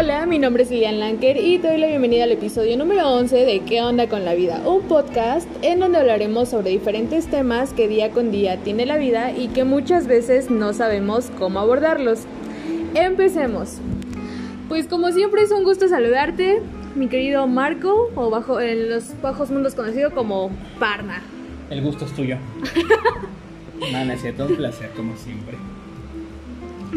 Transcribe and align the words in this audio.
Hola, 0.00 0.26
mi 0.26 0.38
nombre 0.38 0.62
es 0.62 0.70
Lilian 0.70 1.00
Lanker 1.00 1.36
y 1.38 1.58
te 1.58 1.66
doy 1.66 1.78
la 1.78 1.88
bienvenida 1.88 2.22
al 2.22 2.30
episodio 2.30 2.78
número 2.78 3.08
11 3.14 3.34
de 3.34 3.60
¿Qué 3.64 3.82
onda 3.82 4.08
con 4.08 4.24
la 4.24 4.34
vida? 4.34 4.62
Un 4.64 4.82
podcast 4.82 5.48
en 5.62 5.80
donde 5.80 5.98
hablaremos 5.98 6.50
sobre 6.50 6.70
diferentes 6.70 7.26
temas 7.26 7.72
que 7.72 7.88
día 7.88 8.12
con 8.12 8.30
día 8.30 8.58
tiene 8.58 8.86
la 8.86 8.96
vida 8.96 9.32
y 9.32 9.48
que 9.48 9.64
muchas 9.64 10.06
veces 10.06 10.52
no 10.52 10.72
sabemos 10.72 11.32
cómo 11.36 11.58
abordarlos. 11.58 12.20
Empecemos. 12.94 13.78
Pues 14.68 14.86
como 14.86 15.10
siempre 15.10 15.42
es 15.42 15.50
un 15.50 15.64
gusto 15.64 15.88
saludarte, 15.88 16.62
mi 16.94 17.08
querido 17.08 17.48
Marco, 17.48 18.12
o 18.14 18.30
bajo 18.30 18.60
en 18.60 18.90
los 18.90 19.20
bajos 19.20 19.50
mundos 19.50 19.74
conocido 19.74 20.12
como 20.12 20.52
Parna. 20.78 21.22
El 21.70 21.82
gusto 21.82 22.04
es 22.04 22.12
tuyo. 22.12 22.36
no, 23.92 24.04
no 24.04 24.12
es 24.12 24.20
cierto, 24.20 24.46
un 24.46 24.54
placer 24.54 24.90
como 24.90 25.16
siempre. 25.16 25.56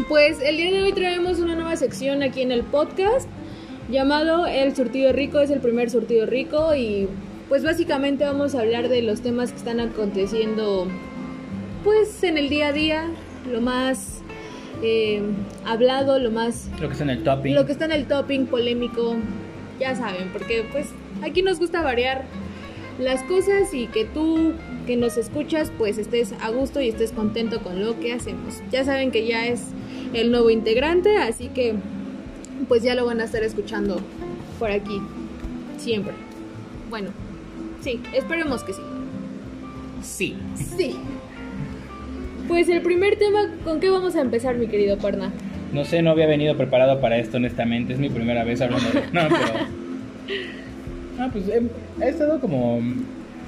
Pues 0.07 0.39
el 0.41 0.55
día 0.55 0.71
de 0.71 0.83
hoy 0.83 0.93
traemos 0.93 1.39
una 1.39 1.53
nueva 1.53 1.75
sección 1.75 2.23
aquí 2.23 2.41
en 2.41 2.53
el 2.53 2.63
podcast 2.63 3.27
llamado 3.89 4.47
El 4.47 4.73
Surtido 4.73 5.11
Rico. 5.11 5.41
Es 5.41 5.49
el 5.49 5.59
primer 5.59 5.89
Surtido 5.89 6.25
Rico 6.25 6.73
y 6.73 7.09
pues 7.49 7.65
básicamente 7.65 8.23
vamos 8.23 8.55
a 8.55 8.61
hablar 8.61 8.87
de 8.87 9.01
los 9.01 9.19
temas 9.19 9.51
que 9.51 9.57
están 9.57 9.81
aconteciendo 9.81 10.87
pues 11.83 12.23
en 12.23 12.37
el 12.37 12.47
día 12.47 12.67
a 12.67 12.71
día, 12.71 13.09
lo 13.51 13.59
más 13.59 14.21
eh, 14.81 15.21
hablado, 15.65 16.19
lo 16.19 16.31
más... 16.31 16.69
Lo 16.79 16.87
que 16.87 16.93
está 16.93 17.03
en 17.03 17.09
el 17.09 17.23
topping. 17.23 17.53
Lo 17.53 17.65
que 17.65 17.73
está 17.73 17.83
en 17.83 17.91
el 17.91 18.05
topping 18.05 18.45
polémico, 18.45 19.17
ya 19.77 19.93
saben, 19.95 20.29
porque 20.31 20.63
pues 20.71 20.87
aquí 21.21 21.41
nos 21.41 21.59
gusta 21.59 21.81
variar 21.81 22.23
las 22.97 23.23
cosas 23.23 23.73
y 23.73 23.87
que 23.87 24.05
tú 24.05 24.53
que 24.85 24.95
nos 24.95 25.17
escuchas 25.17 25.71
pues 25.77 25.97
estés 25.97 26.33
a 26.41 26.49
gusto 26.49 26.81
y 26.81 26.89
estés 26.89 27.11
contento 27.11 27.61
con 27.61 27.83
lo 27.83 27.99
que 27.99 28.13
hacemos. 28.13 28.61
Ya 28.71 28.85
saben 28.85 29.11
que 29.11 29.27
ya 29.27 29.47
es 29.47 29.73
el 30.13 30.31
nuevo 30.31 30.49
integrante, 30.49 31.17
así 31.17 31.47
que 31.49 31.75
pues 32.67 32.83
ya 32.83 32.95
lo 32.95 33.05
van 33.05 33.21
a 33.21 33.25
estar 33.25 33.43
escuchando 33.43 33.99
por 34.59 34.71
aquí 34.71 35.01
siempre. 35.77 36.13
Bueno, 36.89 37.09
sí, 37.81 37.99
esperemos 38.13 38.63
que 38.63 38.73
sí. 38.73 38.81
Sí. 40.01 40.35
Sí. 40.77 40.95
Pues 42.47 42.69
el 42.69 42.81
primer 42.81 43.17
tema, 43.17 43.49
¿con 43.63 43.79
qué 43.79 43.89
vamos 43.89 44.15
a 44.15 44.21
empezar, 44.21 44.57
mi 44.57 44.67
querido 44.67 44.97
Parna? 44.97 45.31
No 45.73 45.85
sé, 45.85 46.01
no 46.01 46.11
había 46.11 46.27
venido 46.27 46.57
preparado 46.57 46.99
para 46.99 47.17
esto, 47.17 47.37
honestamente. 47.37 47.93
Es 47.93 47.99
mi 47.99 48.09
primera 48.09 48.43
vez 48.43 48.61
hablando 48.61 48.89
de... 48.89 49.01
No, 49.13 49.21
pero... 49.29 49.67
No, 51.17 51.31
pues 51.31 51.45
he, 51.47 52.03
he 52.03 52.09
estado 52.09 52.39
como... 52.39 52.81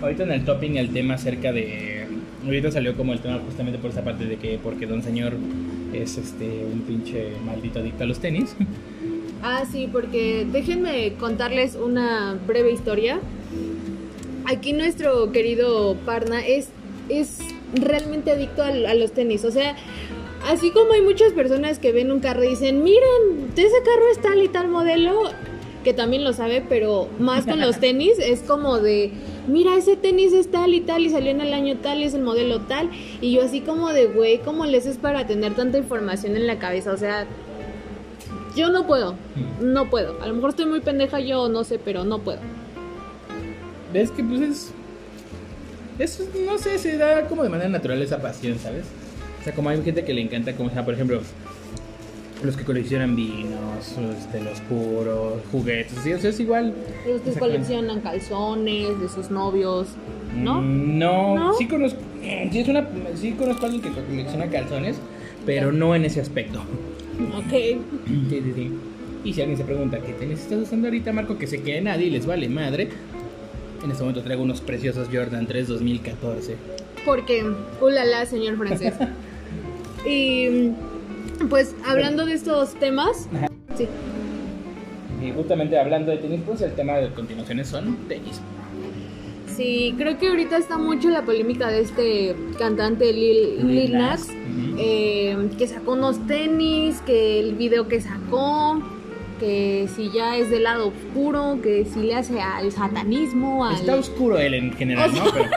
Ahorita 0.02 0.24
en 0.24 0.32
el 0.32 0.46
topping 0.46 0.78
el 0.78 0.92
tema 0.92 1.16
acerca 1.16 1.52
de... 1.52 2.08
Ahorita 2.46 2.72
salió 2.72 2.96
como 2.96 3.14
el 3.14 3.20
tema 3.20 3.40
justamente 3.40 3.80
por 3.80 3.92
esa 3.92 4.04
parte 4.04 4.26
de 4.26 4.38
que 4.38 4.60
porque 4.62 4.86
Don 4.86 5.02
Señor 5.02 5.34
es 5.94 6.18
este 6.18 6.66
un 6.66 6.82
pinche 6.82 7.34
maldito 7.46 7.80
adicto 7.80 8.04
a 8.04 8.08
los 8.08 8.20
tenis. 8.20 8.56
Ah, 9.42 9.66
sí, 9.70 9.90
porque 9.92 10.48
déjenme 10.52 11.14
contarles 11.20 11.76
una 11.76 12.40
breve 12.48 12.72
historia. 12.72 13.20
Aquí 14.46 14.74
nuestro 14.74 15.32
querido 15.32 15.98
Parna 16.06 16.46
es, 16.46 16.70
es 17.10 17.40
realmente 17.74 18.32
adicto 18.32 18.64
a, 18.64 18.68
a 18.68 18.94
los 18.94 19.12
tenis. 19.12 19.44
O 19.44 19.52
sea, 19.52 19.76
así 20.48 20.72
como 20.72 20.94
hay 20.94 21.02
muchas 21.02 21.34
personas 21.34 21.80
que 21.80 21.92
ven 21.92 22.12
un 22.12 22.20
carro 22.20 22.44
y 22.44 22.50
dicen, 22.50 22.84
miren, 22.84 23.52
ese 23.56 23.84
carro 23.84 24.06
es 24.12 24.22
tal 24.22 24.42
y 24.42 24.48
tal 24.48 24.68
modelo, 24.70 25.24
que 25.84 25.94
también 25.94 26.24
lo 26.24 26.34
sabe, 26.34 26.64
pero 26.68 27.10
más 27.20 27.46
con 27.46 27.60
los 27.60 27.80
tenis 27.82 28.18
es 28.20 28.42
como 28.42 28.80
de, 28.80 29.12
mira, 29.48 29.76
ese 29.76 29.96
tenis 29.96 30.34
es 30.34 30.50
tal 30.50 30.74
y 30.74 30.82
tal 30.82 31.04
y 31.04 31.10
salió 31.10 31.32
en 31.32 31.42
el 31.42 31.54
año 31.54 31.78
tal 31.78 32.00
y 32.00 32.04
es 32.04 32.14
el 32.14 32.22
modelo 32.22 32.62
tal. 32.62 32.90
Y 33.22 33.32
yo 33.34 33.44
así 33.44 33.62
como 33.62 33.90
de, 33.92 34.08
güey, 34.08 34.40
¿cómo 34.40 34.66
les 34.66 34.86
es 34.86 34.98
para 34.98 35.28
tener 35.28 35.54
tanta 35.56 35.78
información 35.78 36.36
en 36.36 36.48
la 36.48 36.60
cabeza? 36.60 36.92
O 36.92 36.98
sea, 36.98 37.26
yo 38.56 38.70
no 38.70 38.86
puedo, 38.86 39.16
no 39.62 39.90
puedo. 39.90 40.22
A 40.22 40.28
lo 40.28 40.36
mejor 40.36 40.52
estoy 40.52 40.66
muy 40.66 40.82
pendeja 40.82 41.20
yo, 41.20 41.50
no 41.50 41.64
sé, 41.64 41.80
pero 41.80 42.04
no 42.04 42.20
puedo. 42.20 42.40
¿Ves 43.92 44.12
que 44.12 44.24
pues 44.24 44.42
es... 44.42 44.72
Es, 46.00 46.28
no 46.46 46.58
sé, 46.58 46.80
se 46.80 46.98
da 46.98 47.28
como 47.28 47.44
de 47.44 47.50
manera 47.50 47.70
natural 47.70 48.02
esa 48.02 48.20
pasión, 48.20 48.58
¿sabes? 48.58 48.86
O 49.40 49.44
sea, 49.44 49.54
como 49.54 49.70
hay 49.70 49.82
gente 49.84 50.04
que 50.04 50.14
le 50.14 50.22
encanta, 50.22 50.54
como 50.54 50.72
sea, 50.72 50.84
por 50.84 50.96
ejemplo, 50.96 51.22
los 52.44 52.58
que 52.58 52.64
coleccionan 52.64 53.16
vinos, 53.16 53.96
este, 54.18 54.42
los 54.42 54.60
puros, 54.62 55.42
juguetes, 55.52 55.94
¿sí? 56.04 56.14
o 56.14 56.20
sea, 56.20 56.30
es 56.30 56.40
igual. 56.40 56.74
Los 57.08 57.22
que 57.22 57.40
coleccionan 57.40 58.02
calzones 58.02 59.00
de 59.00 59.10
sus 59.10 59.32
novios, 59.32 59.88
¿no? 60.36 60.62
Mm, 60.62 60.98
No, 61.00 61.36
¿No? 61.36 61.54
sí 61.54 61.68
conozco, 61.68 62.00
sí, 62.52 62.60
es 62.60 62.68
una, 62.68 62.88
sí 63.16 63.32
conozco 63.32 63.64
a 63.66 63.70
alguien 63.70 63.82
que 63.82 64.02
colecciona 64.02 64.48
calzones, 64.50 64.98
pero 65.46 65.72
no 65.72 65.96
en 65.96 66.06
ese 66.06 66.22
aspecto. 66.22 66.60
Ok. 67.38 67.54
Sí, 68.30 68.42
sí, 68.42 68.54
sí. 68.56 68.72
Y 69.24 69.34
si 69.34 69.40
alguien 69.42 69.58
se 69.58 69.64
pregunta, 69.64 70.00
¿qué 70.00 70.12
tenis 70.12 70.40
estás 70.42 70.60
usando 70.60 70.88
ahorita, 70.88 71.14
Marco? 71.14 71.38
Que 71.38 71.48
se 71.48 71.62
quede 71.62 71.80
nadie 71.82 72.08
y 72.08 72.10
les 72.10 72.26
vale 72.26 72.50
madre. 72.50 72.90
En 73.82 73.90
este 73.90 74.04
momento 74.04 74.22
traigo 74.22 74.44
unos 74.44 74.60
preciosos 74.60 75.08
Jordan 75.12 75.48
3 75.48 75.68
2014. 75.70 76.56
Porque, 77.06 77.46
ulala, 77.82 78.26
señor 78.26 78.58
francés. 78.58 78.94
y 80.06 80.72
pues 81.50 81.76
hablando 81.86 82.26
de 82.26 82.34
estos 82.34 82.74
temas, 82.76 83.28
sí. 83.78 83.88
Y 85.22 85.32
justamente 85.32 85.80
hablando 85.80 86.12
de 86.12 86.18
tenis, 86.18 86.42
pues 86.46 86.62
el 86.62 86.74
tema 86.74 86.98
de 86.98 87.14
continuaciones 87.14 87.68
son 87.68 87.96
tenis. 88.08 88.42
Sí, 89.56 89.94
creo 89.98 90.18
que 90.18 90.30
ahorita 90.30 90.58
está 90.58 90.78
mucho 90.78 91.10
la 91.10 91.22
polémica 91.22 91.70
de 91.70 91.82
este 91.82 92.36
cantante 92.58 93.14
Lil, 93.14 93.94
Nas. 93.94 94.28
Eh, 94.78 95.50
que 95.58 95.68
sacó 95.68 95.94
unos 95.94 96.26
tenis, 96.28 97.02
que 97.02 97.40
el 97.40 97.54
video 97.54 97.88
que 97.88 98.02
sacó, 98.02 98.82
que 99.40 99.88
si 99.96 100.12
ya 100.12 100.38
es 100.38 100.50
del 100.50 100.64
lado 100.64 100.88
oscuro, 100.88 101.60
que 101.62 101.86
si 101.86 102.02
le 102.02 102.16
hace 102.16 102.42
al 102.42 102.72
satanismo, 102.72 103.66
al... 103.66 103.76
Está 103.76 103.96
oscuro 103.96 104.40
él 104.40 104.56
en 104.56 104.74
general, 104.74 105.14
¿no? 105.14 105.24
Pero, 105.32 105.46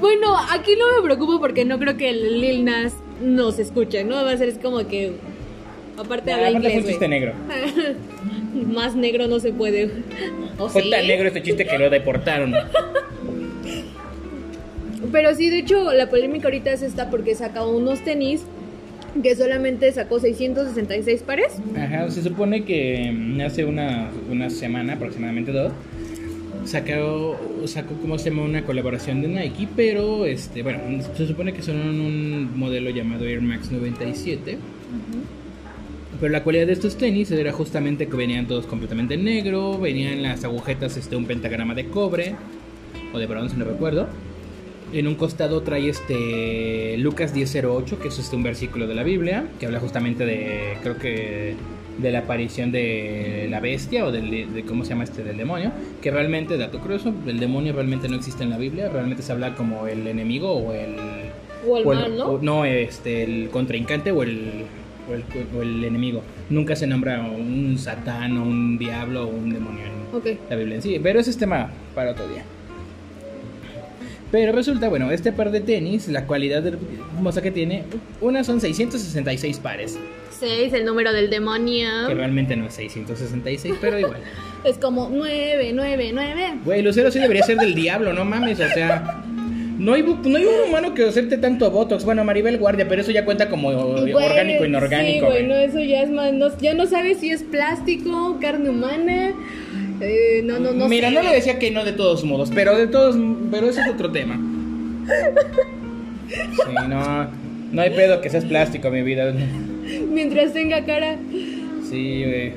Bueno, 0.00 0.34
aquí 0.50 0.72
no 0.76 0.96
me 0.96 1.02
preocupo 1.02 1.38
porque 1.38 1.66
no 1.66 1.78
creo 1.78 1.98
que 1.98 2.08
el 2.08 2.40
Lil 2.40 2.64
Nas 2.64 2.94
nos 3.20 3.58
escuche, 3.58 4.04
¿no? 4.04 4.16
Va 4.16 4.32
a 4.32 4.36
ser 4.36 4.48
es 4.48 4.58
como 4.58 4.86
que... 4.86 5.12
Aparte 5.98 6.32
habla 6.32 6.48
aparte 6.48 6.68
fue 6.68 6.72
un 6.72 6.78
inglés, 6.78 6.92
chiste 6.92 7.08
negro. 7.08 7.34
Más 8.72 8.94
negro 8.96 9.28
no 9.28 9.38
se 9.38 9.52
puede. 9.52 9.90
¿O 10.58 10.68
Fue 10.68 10.82
sí? 10.82 10.90
tan 10.90 11.06
negro 11.06 11.28
este 11.28 11.42
chiste 11.42 11.66
que 11.66 11.78
lo 11.78 11.90
deportaron. 11.90 12.54
Pero 15.12 15.34
sí, 15.34 15.50
de 15.50 15.58
hecho, 15.58 15.92
la 15.92 16.08
polémica 16.08 16.46
ahorita 16.46 16.72
es 16.72 16.82
esta 16.82 17.10
porque 17.10 17.34
sacó 17.34 17.68
unos 17.68 18.00
tenis 18.00 18.44
que 19.22 19.34
solamente 19.34 19.90
sacó 19.92 20.20
666 20.20 21.22
pares. 21.22 21.58
Ajá, 21.76 22.10
se 22.10 22.22
supone 22.22 22.64
que 22.64 23.10
mm, 23.12 23.40
hace 23.40 23.64
una, 23.64 24.10
una 24.30 24.50
semana, 24.50 24.94
aproximadamente 24.94 25.52
dos, 25.52 25.72
sacó, 26.64 27.38
sacó 27.66 27.94
como 27.94 28.18
se 28.18 28.30
llama 28.30 28.42
una 28.42 28.64
colaboración 28.64 29.22
de 29.22 29.28
Nike, 29.28 29.68
pero 29.74 30.26
este, 30.26 30.62
bueno, 30.62 30.80
se 31.16 31.26
supone 31.26 31.52
que 31.52 31.62
son 31.62 31.76
un 31.76 32.50
modelo 32.56 32.90
llamado 32.90 33.24
Air 33.24 33.40
Max 33.40 33.70
97. 33.70 34.58
Pero 36.20 36.32
la 36.32 36.42
cualidad 36.42 36.66
de 36.66 36.74
estos 36.74 36.98
tenis 36.98 37.30
era 37.30 37.50
justamente 37.52 38.06
que 38.06 38.16
venían 38.16 38.46
todos 38.46 38.66
completamente 38.66 39.14
en 39.14 39.24
negro, 39.24 39.78
venían 39.78 40.22
las 40.22 40.44
agujetas 40.44 40.96
este 40.98 41.16
un 41.16 41.24
pentagrama 41.24 41.74
de 41.74 41.86
cobre 41.86 42.34
o 43.14 43.18
de 43.18 43.26
bronce, 43.26 43.56
no 43.56 43.64
recuerdo. 43.64 44.06
En 44.92 45.06
un 45.06 45.14
costado 45.14 45.62
trae 45.62 45.88
este 45.88 46.98
Lucas 46.98 47.34
10:08, 47.34 47.98
que 47.98 48.08
es 48.08 48.18
este 48.18 48.36
un 48.36 48.42
versículo 48.42 48.86
de 48.86 48.94
la 48.94 49.02
Biblia, 49.02 49.46
que 49.58 49.66
habla 49.66 49.80
justamente 49.80 50.26
de 50.26 50.76
creo 50.82 50.98
que 50.98 51.54
de 52.02 52.12
la 52.12 52.20
aparición 52.20 52.72
de 52.72 53.46
la 53.50 53.60
bestia 53.60 54.04
o 54.04 54.12
del, 54.12 54.52
de 54.54 54.62
cómo 54.64 54.84
se 54.84 54.90
llama 54.90 55.04
este 55.04 55.22
del 55.24 55.36
demonio, 55.36 55.70
que 56.00 56.10
realmente 56.10 56.56
dato 56.56 56.78
curioso, 56.80 57.12
el 57.26 57.38
demonio 57.40 57.72
realmente 57.72 58.08
no 58.08 58.16
existe 58.16 58.42
en 58.42 58.50
la 58.50 58.58
Biblia, 58.58 58.88
realmente 58.88 59.22
se 59.22 59.32
habla 59.32 59.54
como 59.54 59.86
el 59.86 60.06
enemigo 60.06 60.52
o 60.52 60.72
el 60.72 60.96
O 61.68 61.76
el 61.78 61.86
o 61.86 61.92
mal, 61.94 62.16
¿no? 62.16 62.24
o- 62.26 62.38
no, 62.42 62.64
este, 62.64 63.22
el 63.24 63.50
contrincante 63.50 64.10
o 64.12 64.22
el, 64.22 64.64
o 65.10 65.14
el, 65.14 65.24
o 65.58 65.62
el 65.62 65.84
enemigo. 65.84 66.22
Nunca 66.48 66.74
se 66.76 66.86
nombra 66.86 67.20
un 67.22 67.76
satán 67.78 68.36
o 68.38 68.42
un 68.42 68.78
diablo 68.78 69.24
o 69.24 69.28
un 69.28 69.52
demonio 69.52 69.84
en 69.84 70.16
Ok. 70.16 70.26
la 70.48 70.56
Biblia 70.56 70.76
en 70.76 70.82
sí. 70.82 70.98
Pero 71.02 71.20
ese 71.20 71.30
es 71.30 71.38
tema 71.38 71.70
para 71.94 72.12
otro 72.12 72.26
día. 72.28 72.44
Pero 74.32 74.52
resulta, 74.52 74.88
bueno, 74.88 75.10
este 75.10 75.32
par 75.32 75.50
de 75.50 75.60
tenis, 75.60 76.06
la 76.08 76.24
cualidad 76.26 76.64
hermosa 76.64 77.42
que 77.42 77.50
tiene, 77.50 77.82
una 78.20 78.44
son 78.44 78.60
666 78.60 79.58
pares. 79.58 79.98
6, 80.40 80.72
el 80.72 80.84
número 80.84 81.12
del 81.12 81.30
demonio. 81.30 81.88
Que 82.08 82.14
realmente 82.14 82.56
no 82.56 82.66
es 82.66 82.74
666, 82.74 83.74
pero 83.80 83.98
igual. 83.98 84.20
Es 84.64 84.76
como 84.76 85.08
9, 85.10 85.70
9, 85.72 86.10
9. 86.12 86.52
Güey, 86.66 86.82
Lucero 86.82 87.10
sí 87.10 87.18
debería 87.18 87.42
ser 87.44 87.56
del 87.56 87.74
diablo, 87.74 88.12
no 88.12 88.26
mames, 88.26 88.60
o 88.60 88.68
sea... 88.68 89.22
No 89.78 89.94
hay, 89.94 90.02
no 90.02 90.36
hay 90.36 90.44
un 90.44 90.68
humano 90.68 90.92
que 90.92 91.06
acepte 91.06 91.38
tanto 91.38 91.70
Botox. 91.70 92.04
Bueno, 92.04 92.22
Maribel 92.22 92.58
Guardia, 92.58 92.86
pero 92.86 93.00
eso 93.00 93.10
ya 93.10 93.24
cuenta 93.24 93.48
como 93.48 93.68
orgánico, 93.68 94.66
inorgánico. 94.66 95.14
Sí, 95.14 95.20
güey, 95.32 95.46
güey. 95.46 95.46
no, 95.46 95.54
eso 95.54 95.80
ya 95.80 96.02
es 96.02 96.10
más. 96.10 96.34
no- 96.34 96.54
ya 96.58 96.74
no 96.74 96.84
sabes 96.86 97.20
si 97.20 97.30
es 97.30 97.42
plástico, 97.42 98.36
carne 98.42 98.68
humana. 98.68 99.32
Eh, 100.02 100.42
no, 100.44 100.58
no, 100.58 100.72
no. 100.72 100.86
Mira, 100.86 101.08
sé, 101.08 101.14
no 101.14 101.20
le 101.22 101.28
güey. 101.28 101.38
decía 101.40 101.58
que 101.58 101.70
no 101.70 101.82
de 101.86 101.92
todos 101.94 102.24
modos, 102.24 102.52
pero 102.54 102.76
de 102.76 102.88
todos, 102.88 103.16
pero 103.50 103.70
ese 103.70 103.80
es 103.80 103.88
otro 103.88 104.12
tema. 104.12 104.38
Sí, 106.28 106.88
no, 106.88 107.28
no 107.72 107.82
hay 107.82 107.90
pedo 107.90 108.20
que 108.20 108.28
seas 108.30 108.44
plástico, 108.44 108.90
mi 108.90 109.02
vida. 109.02 109.32
Mientras 110.10 110.52
tenga 110.52 110.84
cara. 110.84 111.16
Sí, 111.88 112.24
güey. 112.24 112.52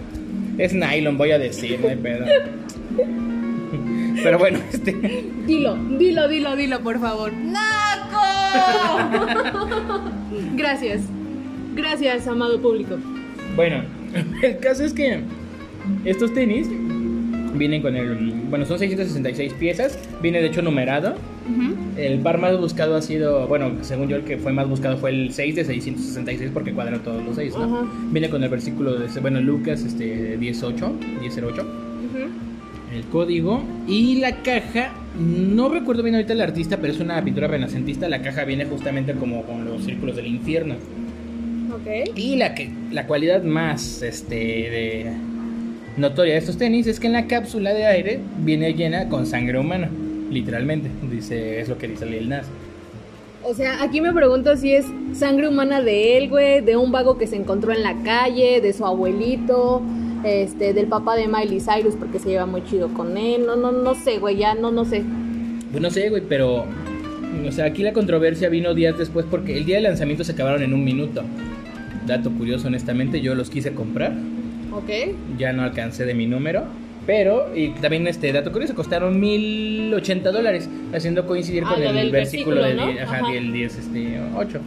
Es 0.57 0.73
nylon, 0.73 1.17
voy 1.17 1.31
a 1.31 1.39
decir, 1.39 1.79
no 1.79 1.89
hay 1.89 1.95
pedo. 1.95 2.25
Pero 4.23 4.37
bueno, 4.37 4.59
este. 4.71 4.91
Dilo, 5.45 5.75
dilo, 5.75 6.27
dilo, 6.27 6.55
dilo, 6.55 6.79
por 6.81 6.99
favor. 6.99 7.33
¡Naco! 7.33 8.21
Gracias. 10.55 11.01
Gracias, 11.75 12.27
amado 12.27 12.61
público. 12.61 12.97
Bueno, 13.55 13.83
el 14.43 14.59
caso 14.59 14.83
es 14.83 14.93
que 14.93 15.21
estos 16.05 16.33
tenis 16.33 16.67
vienen 17.55 17.81
con 17.81 17.95
el. 17.95 18.15
Bueno, 18.49 18.65
son 18.65 18.77
666 18.77 19.53
piezas. 19.53 19.97
Viene 20.21 20.39
de 20.41 20.47
hecho 20.47 20.61
numerado. 20.61 21.15
El 21.97 22.19
par 22.19 22.37
más 22.39 22.57
buscado 22.59 22.95
ha 22.95 23.01
sido. 23.01 23.47
Bueno, 23.47 23.71
según 23.81 24.07
yo, 24.07 24.15
el 24.17 24.23
que 24.23 24.37
fue 24.37 24.53
más 24.53 24.67
buscado 24.67 24.97
fue 24.97 25.09
el 25.11 25.33
6 25.33 25.55
de 25.55 25.65
666 25.65 26.51
porque 26.53 26.73
cuadran 26.73 27.01
todos 27.03 27.23
los 27.23 27.35
6, 27.35 27.53
¿no? 27.57 27.87
Viene 28.11 28.29
con 28.29 28.43
el 28.43 28.49
versículo 28.49 28.95
de. 28.99 29.07
Bueno, 29.19 29.41
Lucas 29.41 29.83
este, 29.83 30.37
18, 30.37 30.93
1008. 31.21 31.61
Ujú. 31.61 32.97
el 32.97 33.03
código 33.05 33.63
y 33.87 34.19
la 34.19 34.43
caja 34.43 34.91
no 35.19 35.69
recuerdo 35.69 36.03
bien 36.03 36.15
ahorita 36.15 36.33
el 36.33 36.41
artista 36.41 36.77
pero 36.77 36.91
es 36.93 36.99
una 36.99 37.23
pintura 37.23 37.47
renacentista 37.47 38.07
la 38.09 38.21
caja 38.21 38.43
viene 38.43 38.65
justamente 38.65 39.13
como 39.13 39.43
con 39.43 39.65
los 39.65 39.83
círculos 39.85 40.15
del 40.17 40.27
infierno 40.27 40.75
Ok. 41.73 42.15
y 42.15 42.35
la 42.35 42.53
que 42.53 42.69
la 42.91 43.07
cualidad 43.07 43.41
más 43.43 44.01
este 44.03 44.35
de 44.35 45.11
notoria 45.97 46.33
de 46.33 46.39
estos 46.39 46.57
tenis 46.57 46.85
es 46.85 46.99
que 46.99 47.07
en 47.07 47.13
la 47.13 47.25
cápsula 47.25 47.73
de 47.73 47.85
aire 47.87 48.19
viene 48.39 48.73
llena 48.73 49.07
con 49.09 49.25
sangre 49.25 49.57
humana 49.59 49.89
literalmente 50.33 50.89
dice 51.09 51.59
es 51.61 51.69
lo 51.69 51.77
que 51.77 51.87
dice 51.87 52.05
Lil 52.05 52.29
Nas 52.29 52.45
O 53.43 53.53
sea, 53.53 53.83
aquí 53.83 53.99
me 54.01 54.13
pregunto 54.13 54.55
si 54.57 54.73
es 54.73 54.85
sangre 55.13 55.47
humana 55.49 55.81
de 55.81 56.17
él, 56.17 56.29
güey, 56.29 56.61
de 56.61 56.77
un 56.77 56.91
vago 56.91 57.17
que 57.17 57.27
se 57.27 57.35
encontró 57.35 57.73
en 57.73 57.83
la 57.83 57.93
calle, 58.03 58.61
de 58.61 58.71
su 58.73 58.85
abuelito, 58.85 59.81
este, 60.23 60.73
del 60.73 60.87
papá 60.87 61.15
de 61.15 61.27
Miley 61.27 61.59
Cyrus 61.59 61.95
porque 61.95 62.19
se 62.19 62.29
lleva 62.29 62.45
muy 62.45 62.63
chido 62.63 62.87
con 62.93 63.17
él. 63.17 63.45
No, 63.45 63.55
no, 63.57 63.71
no 63.73 63.95
sé, 63.95 64.19
güey, 64.19 64.37
ya 64.37 64.55
no, 64.55 64.71
no 64.71 64.85
sé. 64.85 65.03
pues 65.71 65.81
no 65.81 65.89
sé 65.91 66.09
güey 66.09 66.21
pero 66.29 66.65
o 67.47 67.51
sea 67.51 67.65
aquí 67.65 67.81
la 67.83 67.93
controversia 67.93 68.47
vino 68.47 68.73
días 68.75 68.97
después 68.97 69.25
porque 69.29 69.57
el 69.57 69.65
día 69.65 69.77
de 69.77 69.81
lanzamiento 69.81 70.23
se 70.23 70.31
acabaron 70.33 70.61
en 70.61 70.73
un 70.73 70.83
minuto 70.83 71.23
dato 72.05 72.29
curioso 72.31 72.67
honestamente 72.67 73.21
yo 73.21 73.33
los 73.35 73.49
quise 73.49 73.73
comprar 73.73 74.13
Ok. 74.71 74.89
ya 75.37 75.51
no 75.51 75.63
alcancé 75.63 76.05
de 76.05 76.13
mi 76.13 76.25
número. 76.27 76.63
Pero, 77.05 77.53
y 77.53 77.69
también 77.71 78.07
este 78.07 78.31
dato 78.31 78.51
curioso, 78.51 78.75
costaron 78.75 79.19
1080 79.19 80.31
dólares, 80.31 80.69
haciendo 80.93 81.25
coincidir 81.27 81.63
Ah, 81.65 81.73
con 81.73 81.83
el 81.83 81.95
del 81.95 82.11
versículo, 82.11 82.61
versículo, 82.61 82.85
del, 82.87 82.95
¿no? 82.95 83.01
ajá, 83.03 83.17
Ajá. 83.17 83.31
del 83.31 83.51
10, 83.51 83.77
este, 83.77 84.21
8. 84.37 84.59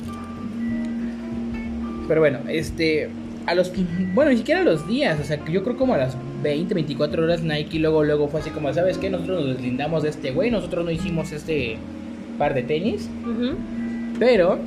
Pero 2.08 2.20
bueno, 2.20 2.38
este, 2.48 3.08
a 3.46 3.54
los, 3.54 3.72
bueno, 4.14 4.30
ni 4.30 4.36
siquiera 4.36 4.60
a 4.60 4.64
los 4.64 4.86
días, 4.86 5.18
o 5.18 5.24
sea, 5.24 5.42
yo 5.46 5.64
creo 5.64 5.76
como 5.76 5.94
a 5.94 5.98
las 5.98 6.16
20, 6.42 6.74
24 6.74 7.24
horas 7.24 7.42
Nike 7.42 7.78
luego, 7.78 8.04
luego 8.04 8.28
fue 8.28 8.40
así 8.40 8.50
como, 8.50 8.72
¿sabes 8.74 8.98
qué? 8.98 9.08
Nosotros 9.10 9.40
nos 9.44 9.54
deslindamos 9.56 10.02
de 10.02 10.10
este 10.10 10.30
güey, 10.30 10.50
nosotros 10.50 10.84
no 10.84 10.90
hicimos 10.90 11.32
este 11.32 11.78
par 12.38 12.52
de 12.54 12.62
tenis, 12.64 13.08
pero 14.18 14.58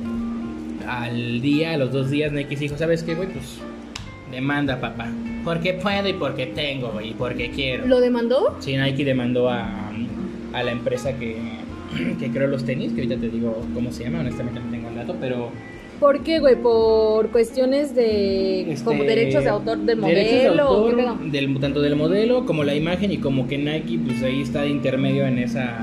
al 0.88 1.40
día, 1.40 1.74
a 1.74 1.76
los 1.76 1.92
dos 1.92 2.10
días 2.10 2.32
Nike 2.32 2.56
se 2.56 2.62
dijo, 2.64 2.76
¿sabes 2.76 3.04
qué, 3.04 3.14
güey? 3.14 3.28
Pues 3.28 3.58
demanda, 4.32 4.80
papá. 4.80 5.08
Porque 5.44 5.74
puedo 5.74 6.08
y 6.08 6.12
porque 6.14 6.46
tengo, 6.46 7.00
y 7.00 7.12
porque 7.14 7.50
quiero. 7.50 7.86
¿Lo 7.86 8.00
demandó? 8.00 8.56
Sí, 8.60 8.76
Nike 8.76 9.04
demandó 9.04 9.48
a, 9.48 9.90
a 10.52 10.62
la 10.62 10.72
empresa 10.72 11.18
que, 11.18 11.36
que 12.18 12.30
creó 12.30 12.48
los 12.48 12.64
tenis, 12.64 12.92
que 12.92 13.02
ahorita 13.02 13.20
te 13.20 13.28
digo 13.28 13.56
cómo 13.74 13.90
se 13.92 14.04
llama, 14.04 14.20
honestamente 14.20 14.60
no 14.60 14.70
tengo 14.70 14.88
el 14.88 14.96
dato, 14.96 15.16
pero... 15.20 15.50
¿Por 15.98 16.22
qué, 16.22 16.38
güey? 16.38 16.56
¿Por 16.56 17.28
cuestiones 17.28 17.94
de 17.94 18.72
este, 18.72 18.84
como 18.84 19.04
derechos 19.04 19.44
de 19.44 19.50
autor 19.50 19.78
del 19.78 20.00
derechos 20.00 20.42
de 20.42 20.48
modelo? 20.48 20.70
¿o 20.70 20.86
qué 20.86 21.02
autor 21.02 21.30
del, 21.30 21.60
tanto 21.60 21.82
del 21.82 21.94
modelo 21.94 22.46
como 22.46 22.64
la 22.64 22.74
imagen 22.74 23.12
y 23.12 23.18
como 23.18 23.46
que 23.46 23.58
Nike 23.58 23.98
pues 24.06 24.22
ahí 24.22 24.40
está 24.40 24.62
de 24.62 24.70
intermedio 24.70 25.26
en 25.26 25.38
esa... 25.38 25.78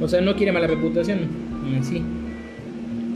O 0.00 0.06
sea, 0.06 0.20
no 0.20 0.36
quiere 0.36 0.52
mala 0.52 0.68
reputación 0.68 1.48
sí. 1.82 2.02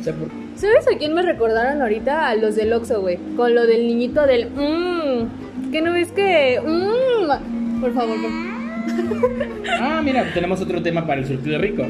O 0.02 0.04
sea, 0.04 0.12
por- 0.14 0.28
¿Sabes 0.56 0.86
a 0.92 0.98
quién 0.98 1.14
me 1.14 1.22
recordaron 1.22 1.80
ahorita? 1.80 2.28
A 2.28 2.34
los 2.34 2.56
del 2.56 2.72
Oxxo, 2.72 3.00
güey. 3.00 3.18
Con 3.36 3.54
lo 3.54 3.66
del 3.66 3.86
niñito 3.86 4.26
del... 4.26 4.50
Mmm. 4.50 5.70
¿Qué 5.70 5.80
no 5.80 5.92
ves 5.92 6.10
que...? 6.12 6.60
Mmm. 6.60 7.80
Por 7.80 7.94
favor, 7.94 8.16
Ah, 9.80 10.00
mira, 10.04 10.28
tenemos 10.34 10.60
otro 10.60 10.82
tema 10.82 11.06
para 11.06 11.20
el 11.20 11.26
surtido 11.26 11.58
rico. 11.58 11.84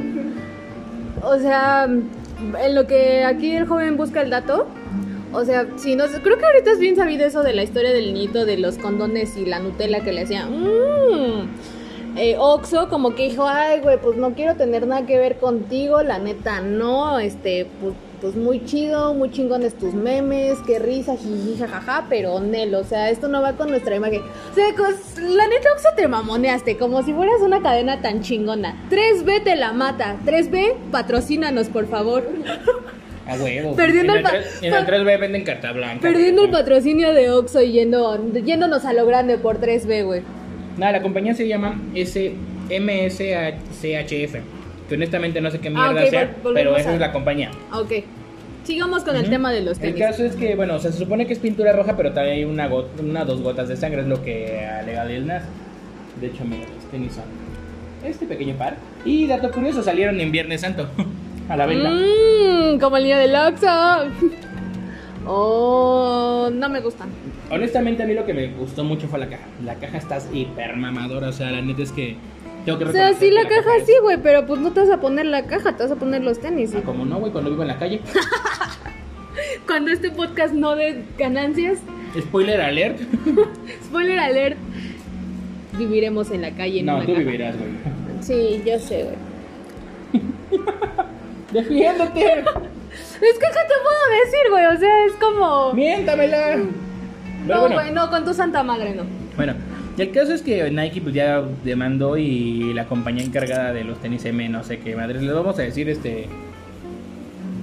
O 1.23 1.39
sea, 1.39 1.85
en 1.85 2.75
lo 2.75 2.87
que 2.87 3.25
aquí 3.25 3.53
el 3.57 3.67
joven 3.67 3.97
busca 3.97 4.21
el 4.23 4.31
dato, 4.31 4.67
o 5.33 5.45
sea, 5.45 5.67
sí, 5.77 5.97
no 5.97 6.05
creo 6.23 6.37
que 6.39 6.45
ahorita 6.45 6.73
es 6.73 6.79
bien 6.79 6.97
sabido 6.97 7.25
eso 7.27 7.43
de 7.43 7.55
la 7.55 7.63
historia 7.63 7.93
del 7.93 8.13
niñito, 8.13 8.45
de 8.45 8.59
los 8.59 8.77
condones 8.79 9.37
y 9.39 9.47
la 9.47 9.59
Nutella 9.59 10.01
que 10.01 10.13
le 10.13 10.23
hacía. 10.23 10.47
Mmm. 10.47 11.47
Eh, 12.17 12.37
Oxo 12.39 12.89
como 12.89 13.15
que 13.15 13.29
dijo, 13.31 13.47
ay, 13.47 13.81
güey, 13.81 13.99
pues 13.99 14.17
no 14.17 14.35
quiero 14.35 14.55
tener 14.55 14.87
nada 14.87 15.07
que 15.07 15.19
ver 15.19 15.37
contigo, 15.39 16.03
la 16.03 16.19
neta, 16.19 16.61
no, 16.61 17.19
este, 17.19 17.67
pues, 17.81 17.95
pues 18.21 18.37
muy 18.37 18.65
chido, 18.65 19.15
muy 19.15 19.31
chingones 19.31 19.75
tus 19.75 19.95
memes, 19.95 20.59
qué 20.67 20.79
risa, 20.79 21.17
jiji, 21.17 21.57
jajaja, 21.59 22.07
pero 22.09 22.39
Nel, 22.39 22.75
o 22.75 22.85
sea, 22.85 23.11
esto 23.11 23.29
no 23.29 23.41
va 23.43 23.55
con 23.55 23.71
nuestra 23.71 23.97
imagen. 23.97 24.21
O 24.51 24.55
sea, 24.55 24.67
cos- 24.77 25.17
la 25.21 25.49
neta, 25.49 25.71
Oxo 25.75 25.89
te 25.97 26.07
mamoneaste, 26.07 26.77
como 26.77 27.03
si 27.03 27.13
fueras 27.15 27.41
una 27.41 27.63
cadena 27.63 28.03
tan 28.03 28.21
chingona. 28.23 28.77
3B 28.91 29.43
te 29.43 29.57
la 29.57 29.73
mata, 29.73 30.17
3B, 30.27 30.75
patrocínanos, 30.93 31.69
por 31.69 31.87
favor. 31.89 32.29
A 33.27 33.37
huevo. 33.37 33.75
Perdiendo 33.77 34.13
en 34.13 34.19
el 34.19 34.25
pa- 34.25 34.31
tres- 34.31 34.59
En 34.63 34.75
el 34.75 34.85
3B 34.85 35.19
venden 35.21 35.45
carta 35.45 35.73
blanca. 35.73 36.01
Perdiendo 36.03 36.43
el 36.45 36.51
patrocinio 36.51 37.13
de 37.15 37.31
Oxo 37.31 37.63
y 37.63 37.71
yendo, 37.73 38.21
yéndonos 38.33 38.85
a 38.85 38.93
lo 38.93 39.07
grande 39.07 39.39
por 39.39 39.59
3B, 39.61 40.05
güey. 40.05 40.23
Nada, 40.79 40.93
la 40.93 41.03
compañía 41.03 41.35
se 41.35 41.47
llama 41.49 41.79
SMSCHF. 41.95 42.37
Que 44.89 44.95
honestamente 44.95 45.41
no 45.41 45.51
sé 45.51 45.59
qué 45.61 45.69
Ah, 45.69 45.71
mierda 45.93 46.03
ok, 46.05 46.11
sea, 46.11 46.23
vol- 46.23 46.43
volvemos 46.43 46.55
pero 46.55 46.77
esa 46.77 46.91
a- 46.91 46.95
es 46.95 47.01
la 47.01 47.13
compañía. 47.13 47.51
Ok. 47.73 47.93
Sigamos 48.65 49.03
con 49.03 49.17
el 49.17 49.29
tema 49.29 49.51
de 49.51 49.61
los 49.63 49.77
El 49.79 49.95
tenis. 49.95 50.01
caso 50.09 50.25
es 50.25 50.37
que, 50.37 50.55
bueno, 50.55 50.77
o 50.77 50.79
sea, 50.79 50.93
se 50.93 50.99
supone 50.99 51.27
que 51.27 51.33
es 51.33 51.41
pintura 51.41 51.73
roja, 51.73 51.97
pero 51.97 52.13
también 52.13 52.37
hay 52.37 52.45
una, 52.45 52.69
got- 52.71 53.01
una 53.01 53.25
dos 53.25 53.41
gotas 53.43 53.69
de 53.69 53.77
sangre, 53.77 54.03
es 54.03 54.07
lo 54.07 54.23
que 54.23 54.65
alega 54.67 55.05
Lil 55.05 55.27
Nas. 55.27 55.43
De 56.21 56.29
hecho, 56.29 56.45
mira, 56.45 56.67
los 56.73 56.85
tenis 56.91 57.13
son 57.15 57.25
este 58.09 58.25
pequeño 58.27 58.55
par. 58.55 58.77
Y 59.05 59.27
dato 59.27 59.51
curioso, 59.51 59.83
salieron 59.83 60.21
en 60.21 60.31
Viernes 60.31 60.61
Santo 60.61 60.89
a 61.49 61.57
la 61.57 61.67
venta. 61.67 61.91
Mmm, 61.91 62.79
como 62.79 62.99
el 62.99 63.03
niño 63.05 63.19
del 63.19 63.35
Oxxo. 63.35 63.67
Oh, 65.27 66.51
no 66.53 66.69
me 66.69 66.81
gustan. 66.81 67.09
Honestamente, 67.51 68.03
a 68.03 68.07
mí 68.07 68.15
lo 68.15 68.25
que 68.27 68.35
me 68.35 68.49
gustó 68.49 68.83
mucho 68.85 69.07
fue 69.09 69.19
la 69.19 69.29
caja. 69.29 69.45
La 69.65 69.75
caja 69.77 69.99
está 69.99 70.19
hiper 70.33 70.77
mamadora, 70.77 71.29
o 71.29 71.33
sea, 71.33 71.51
la 71.51 71.61
neta 71.63 71.83
es 71.83 71.93
que 71.93 72.17
tengo 72.65 72.79
que 72.79 72.85
O 72.87 72.93
sea, 72.93 73.13
sí, 73.15 73.31
la 73.31 73.43
caja 73.43 73.71
sí, 73.87 73.93
güey, 74.03 74.17
pero 74.23 74.47
pues 74.47 74.61
no 74.61 74.73
te 74.73 74.81
vas 74.81 74.91
a 74.91 75.01
poner 75.01 75.27
la 75.27 75.47
caja, 75.47 75.77
te 75.77 75.83
vas 75.83 75.93
a 75.93 75.97
poner 75.97 76.23
los 76.23 76.41
tenis. 76.41 76.73
Ah, 76.77 76.83
como 76.85 77.05
no, 77.05 77.19
güey, 77.19 77.31
cuando 77.33 77.51
vivo 77.51 77.63
en 77.63 77.69
la 77.69 77.79
calle. 77.79 78.01
Cuando 79.67 79.91
este 79.91 80.11
podcast 80.11 80.53
no 80.53 80.75
dé 80.77 81.05
ganancias, 81.19 81.79
Spoiler 82.21 82.61
alert. 82.61 83.01
spoiler 83.87 84.19
alert, 84.19 84.57
viviremos 85.79 86.31
en 86.31 86.43
la 86.43 86.51
calle. 86.51 86.81
En 86.81 86.87
No, 86.87 86.97
una 86.97 87.07
tú 87.07 87.13
caja. 87.13 87.25
vivirás, 87.25 87.55
güey. 87.57 87.71
Sí, 88.21 88.63
yo 88.67 88.79
sé, 88.79 89.05
güey. 89.05 90.23
Defiéndete. 91.53 92.45
Es 93.23 93.39
que, 93.39 93.47
¿qué 93.47 93.63
te 93.69 93.75
puedo 93.83 94.25
decir, 94.25 94.51
güey? 94.51 94.67
O 94.67 94.79
sea, 94.79 95.07
es 95.07 95.13
como... 95.15 95.73
Miéntamela. 95.75 96.59
Pero 97.47 97.55
No, 97.55 97.61
bueno. 97.61 97.75
güey, 97.77 97.93
no, 97.93 98.11
con 98.11 98.25
tu 98.25 98.35
santa 98.35 98.63
madre 98.63 98.95
no. 98.95 99.05
Bueno, 99.37 99.55
y 99.97 100.03
el 100.03 100.11
caso 100.13 100.33
es 100.35 100.43
que 100.43 100.71
Nike 100.71 101.01
pues 101.01 101.15
ya 101.15 101.43
demandó 101.65 102.17
y 102.17 102.73
la 102.75 102.87
compañía 102.87 103.25
encargada 103.25 103.73
de 103.73 103.85
los 103.85 103.99
tenis 104.01 104.25
M, 104.25 104.49
no 104.49 104.63
sé 104.65 104.79
qué 104.81 104.95
madres, 104.97 105.23
les 105.23 105.33
vamos 105.35 105.59
a 105.59 105.63
decir 105.63 105.89
este 105.89 106.27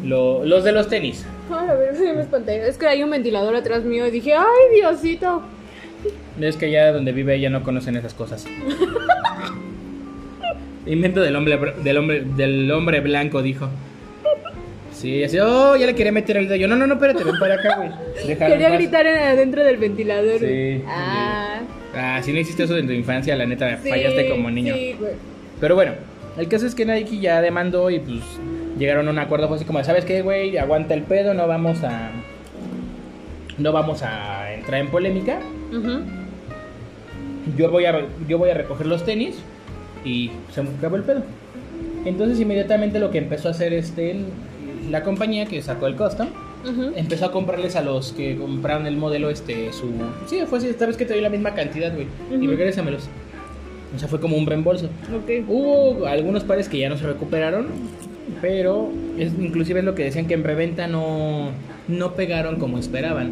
lo- 0.06 0.44
los 0.46 0.64
de 0.64 0.72
los 0.72 0.88
tenis. 0.88 1.26
Ay, 1.52 1.70
a 1.70 1.74
ver, 1.76 1.96
sí 1.96 2.04
me 2.04 2.22
espanté. 2.22 2.68
Es 2.68 2.78
que 2.78 2.88
hay 2.88 3.04
un 3.04 3.10
ventilador 3.12 3.56
atrás 3.56 3.84
mío 3.84 4.08
y 4.08 4.12
dije, 4.12 4.34
ay, 4.34 4.76
Diosito. 4.76 5.42
Es 6.40 6.56
que 6.56 6.72
ya 6.72 6.92
donde 6.94 7.12
vive 7.12 7.36
ella 7.36 7.50
no 7.50 7.64
conocen 7.64 7.96
esas 7.98 8.14
cosas. 8.14 8.46
Invento 10.86 11.22
del 11.22 11.36
hombre 11.36 11.60
br- 11.60 11.76
del 11.76 11.98
hombre 11.98 12.24
del 12.36 12.72
hombre 12.72 13.00
blanco 13.02 13.42
dijo. 13.42 13.70
Sí, 15.00 15.24
así, 15.24 15.40
oh, 15.40 15.76
ya 15.78 15.86
le 15.86 15.96
quería 15.96 16.12
meter 16.12 16.36
el 16.38 16.48
dedo. 16.48 16.58
Yo, 16.58 16.68
no, 16.68 16.76
no, 16.76 16.86
no, 16.86 16.96
espérate, 16.96 17.24
ven 17.24 17.40
para 17.40 17.56
acá, 17.56 17.76
güey. 17.78 17.90
Déjalo 18.28 18.54
Quería 18.54 18.68
en 18.68 18.74
paz". 18.74 18.82
gritar 18.82 19.08
en- 19.08 19.18
adentro 19.18 19.64
del 19.64 19.78
ventilador. 19.78 20.40
Sí. 20.40 20.84
Ah. 20.88 21.60
Ah, 21.96 22.20
si 22.22 22.34
no 22.34 22.40
hiciste 22.40 22.64
eso 22.64 22.78
en 22.78 22.86
tu 22.86 22.92
infancia, 22.94 23.36
la 23.36 23.46
neta, 23.46 23.78
sí, 23.82 23.90
fallaste 23.90 24.30
como 24.30 24.52
niño. 24.52 24.76
Sí, 24.76 24.96
güey. 25.00 25.14
Pero 25.62 25.76
bueno, 25.76 25.94
el 26.38 26.48
caso 26.50 26.66
es 26.68 26.76
que 26.76 26.86
Nike 26.86 27.20
ya 27.20 27.42
demandó 27.42 27.90
y 27.90 28.00
pues 28.00 28.20
llegaron 28.78 29.08
a 29.08 29.12
un 29.12 29.20
acuerdo 29.20 29.48
fue 29.48 29.56
así 29.58 29.66
como, 29.66 29.82
¿sabes 29.84 30.04
qué, 30.06 30.22
güey? 30.22 30.58
Aguanta 30.58 30.94
el 30.94 31.04
pedo, 31.04 31.34
no 31.34 31.48
vamos 31.48 31.84
a 31.84 32.12
no 33.58 33.72
vamos 33.72 34.04
a 34.04 34.54
entrar 34.54 34.82
en 34.82 34.88
polémica. 34.88 35.40
Ujú. 35.72 36.02
Yo 37.58 37.72
voy 37.72 37.86
a 37.86 38.06
yo 38.28 38.38
voy 38.38 38.50
a 38.50 38.54
recoger 38.54 38.86
los 38.88 39.04
tenis 39.06 39.36
y 40.06 40.32
se 40.54 40.62
me 40.62 40.70
acabó 40.78 40.96
el 40.98 41.04
pedo. 41.04 41.24
Entonces 42.06 42.40
inmediatamente 42.40 43.00
lo 43.00 43.12
que 43.12 43.18
empezó 43.18 43.48
a 43.48 43.52
hacer 43.52 43.74
este 43.74 44.16
la 44.90 45.04
compañía 45.04 45.46
que 45.46 45.62
sacó 45.62 45.88
el 45.88 45.96
custom 45.96 46.28
empezó 46.96 47.26
a 47.28 47.32
comprarles 47.32 47.76
a 47.78 47.82
los 47.82 48.12
que 48.12 48.36
compraron 48.36 48.86
el 48.86 48.98
modelo 48.98 49.30
este 49.30 49.72
su 49.72 49.92
sí 50.28 50.40
fue 50.48 50.58
así 50.60 50.68
esta 50.68 50.86
vez 50.86 50.98
que 50.98 51.06
te 51.06 51.14
doy 51.14 51.22
la 51.22 51.30
misma 51.30 51.54
cantidad 51.54 51.94
güey 51.94 52.08
y 52.32 52.36
Ujú. 52.36 52.48
regrésamelos 52.48 53.08
o 53.96 53.98
sea 54.00 54.08
fue 54.10 54.20
como 54.20 54.36
un 54.38 54.46
reembolso 54.46 54.88
Ok. 55.16 55.46
hubo 55.48 56.06
algunos 56.06 56.44
pares 56.44 56.68
que 56.68 56.78
ya 56.80 56.90
no 56.90 56.98
se 56.98 57.06
recuperaron 57.08 57.68
pero 58.42 58.90
es 59.18 59.32
inclusive 59.40 59.80
es 59.80 59.86
lo 59.86 59.96
que 59.96 60.04
decían 60.04 60.28
que 60.28 60.34
en 60.34 60.44
reventa 60.44 60.88
no 60.88 61.52
no 61.88 62.14
pegaron 62.16 62.58
como 62.60 62.78
esperaban 62.78 63.32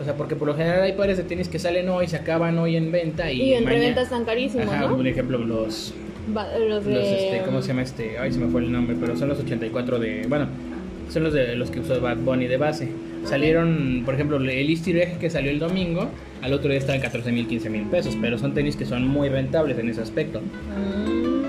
o 0.00 0.04
sea 0.04 0.14
porque 0.14 0.36
por 0.36 0.48
lo 0.48 0.54
general 0.54 0.82
hay 0.82 0.92
pares 0.92 1.16
de 1.16 1.24
tenis 1.24 1.48
que 1.48 1.58
salen 1.58 1.88
hoy 1.88 2.06
se 2.08 2.16
acaban 2.16 2.58
hoy 2.58 2.76
en 2.76 2.92
venta 2.92 3.32
y, 3.32 3.40
Y 3.42 3.54
en 3.54 3.66
reventa 3.66 4.02
están 4.02 4.24
carísimos, 4.26 4.68
Ajá, 4.68 4.86
¿no? 4.86 4.96
por 4.96 5.06
ejemplo 5.06 5.38
los 5.38 5.94
los 6.34 6.84
de... 6.84 6.94
los 6.94 7.04
este, 7.06 7.42
¿cómo 7.44 7.62
se 7.62 7.68
llama 7.68 7.82
este? 7.82 8.18
Ay, 8.18 8.32
se 8.32 8.38
me 8.38 8.48
fue 8.48 8.62
el 8.62 8.72
nombre, 8.72 8.96
pero 9.00 9.16
son 9.16 9.28
los 9.28 9.38
84 9.40 9.98
de, 9.98 10.26
bueno, 10.28 10.46
son 11.10 11.24
los 11.24 11.32
de 11.32 11.56
los 11.56 11.70
que 11.70 11.80
usó 11.80 12.00
Bad 12.00 12.18
Bunny 12.18 12.46
de 12.46 12.56
base. 12.56 12.88
Salieron, 13.24 14.02
por 14.04 14.14
ejemplo, 14.14 14.36
el 14.36 14.48
Easter 14.70 14.96
Egg 14.96 15.18
que 15.18 15.30
salió 15.30 15.50
el 15.50 15.58
domingo, 15.58 16.08
al 16.42 16.52
otro 16.52 16.70
día 16.70 16.78
estaba 16.78 16.96
en 16.96 17.02
14 17.02 17.32
mil, 17.32 17.46
15 17.46 17.70
mil 17.70 17.82
pesos, 17.84 18.16
pero 18.20 18.38
son 18.38 18.54
tenis 18.54 18.76
que 18.76 18.84
son 18.84 19.06
muy 19.06 19.28
rentables 19.28 19.78
en 19.78 19.88
ese 19.88 20.00
aspecto. 20.00 20.40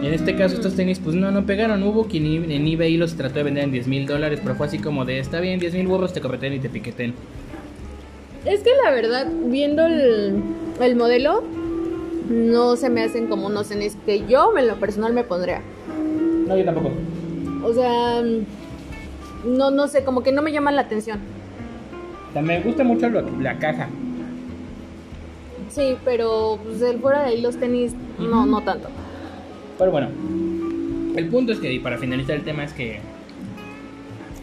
Y 0.01 0.07
en 0.07 0.13
este 0.13 0.35
caso 0.35 0.55
estos 0.55 0.75
tenis 0.75 0.99
pues 0.99 1.15
no, 1.15 1.29
no 1.31 1.45
pegaron, 1.45 1.83
hubo 1.83 2.05
quien 2.05 2.25
en 2.51 2.67
eBay 2.67 2.97
los 2.97 3.15
trató 3.15 3.35
de 3.35 3.43
vender 3.43 3.65
en 3.65 3.71
10 3.71 3.87
mil 3.87 4.07
dólares, 4.07 4.39
pero 4.41 4.55
fue 4.55 4.67
así 4.67 4.79
como 4.79 5.05
de, 5.05 5.19
está 5.19 5.39
bien, 5.41 5.59
10 5.59 5.73
mil 5.73 5.87
burros 5.87 6.13
te 6.13 6.21
correten 6.21 6.53
y 6.53 6.59
te 6.59 6.69
piqueten. 6.69 7.13
Es 8.45 8.61
que 8.61 8.69
la 8.83 8.91
verdad, 8.91 9.27
viendo 9.47 9.85
el, 9.85 10.41
el 10.81 10.95
modelo, 10.95 11.43
no 12.29 12.75
se 12.75 12.89
me 12.89 13.03
hacen 13.03 13.27
como 13.27 13.47
unos 13.47 13.67
tenis 13.69 13.97
que 14.05 14.25
yo 14.27 14.55
en 14.57 14.67
lo 14.67 14.75
personal 14.75 15.13
me 15.13 15.23
pondría. 15.23 15.61
No, 16.47 16.55
yo 16.57 16.63
tampoco. 16.65 16.91
O 17.63 17.73
sea, 17.73 18.21
no, 19.45 19.71
no 19.71 19.87
sé, 19.87 20.03
como 20.03 20.21
que 20.23 20.31
no 20.31 20.41
me 20.41 20.51
llaman 20.51 20.75
la 20.75 20.81
atención. 20.83 21.19
También 22.33 22.59
me 22.59 22.65
gusta 22.65 22.83
mucho 22.83 23.09
lo- 23.09 23.23
la 23.41 23.57
caja. 23.57 23.89
Sí, 25.69 25.95
pero 26.05 26.59
pues, 26.63 26.81
el 26.81 26.99
fuera 26.99 27.21
de 27.23 27.29
ahí 27.29 27.41
los 27.41 27.57
tenis, 27.57 27.93
no, 28.19 28.45
no 28.45 28.61
tanto. 28.61 28.87
Pero 29.77 29.91
bueno, 29.91 30.09
el 31.15 31.27
punto 31.29 31.51
es 31.53 31.59
que, 31.59 31.71
y 31.73 31.79
para 31.79 31.97
finalizar 31.97 32.35
el 32.35 32.43
tema, 32.43 32.63
es 32.63 32.73
que, 32.73 32.99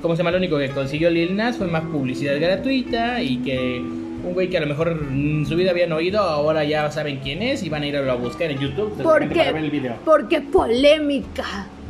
como 0.02 0.14
se 0.14 0.18
llama, 0.18 0.30
lo 0.32 0.38
único 0.38 0.58
que 0.58 0.70
consiguió 0.70 1.10
Lil 1.10 1.36
Nas 1.36 1.56
fue 1.56 1.66
más 1.66 1.82
publicidad 1.84 2.38
gratuita 2.40 3.22
y 3.22 3.38
que 3.38 3.82
un 4.26 4.34
güey 4.34 4.48
que 4.50 4.56
a 4.58 4.60
lo 4.60 4.66
mejor 4.66 4.88
en 4.88 5.46
su 5.46 5.56
vida 5.56 5.70
habían 5.70 5.92
oído, 5.92 6.20
ahora 6.20 6.64
ya 6.64 6.90
saben 6.90 7.20
quién 7.22 7.42
es 7.42 7.62
y 7.62 7.68
van 7.68 7.82
a 7.82 7.86
ir 7.86 7.96
a 7.96 8.14
buscar 8.14 8.50
en 8.50 8.58
YouTube 8.58 8.90
¿Por 9.02 9.14
repente 9.20 9.36
para 9.36 9.52
ver 9.52 9.64
el 9.64 9.70
qué? 9.70 9.78
video. 9.78 9.94
Porque 10.04 10.40
polémica. 10.40 11.44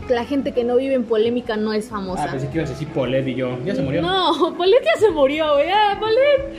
La 0.08 0.24
gente 0.24 0.52
que 0.52 0.62
no 0.62 0.76
vive 0.76 0.94
en 0.94 1.02
polémica 1.02 1.56
no 1.56 1.72
es 1.72 1.88
famosa. 1.88 2.24
Ah, 2.24 2.30
pensé 2.30 2.48
que 2.48 2.58
ibas 2.58 2.70
a 2.70 2.74
decir 2.74 2.86
Polet 2.88 3.26
y 3.26 3.34
yo, 3.34 3.58
ya 3.64 3.74
se 3.74 3.82
murió. 3.82 4.02
No, 4.02 4.54
Polet 4.56 4.80
ya 4.84 5.00
se 5.00 5.10
murió, 5.10 5.54
güey. 5.54 5.68
Ah, 5.68 5.96
Polet. 5.98 6.54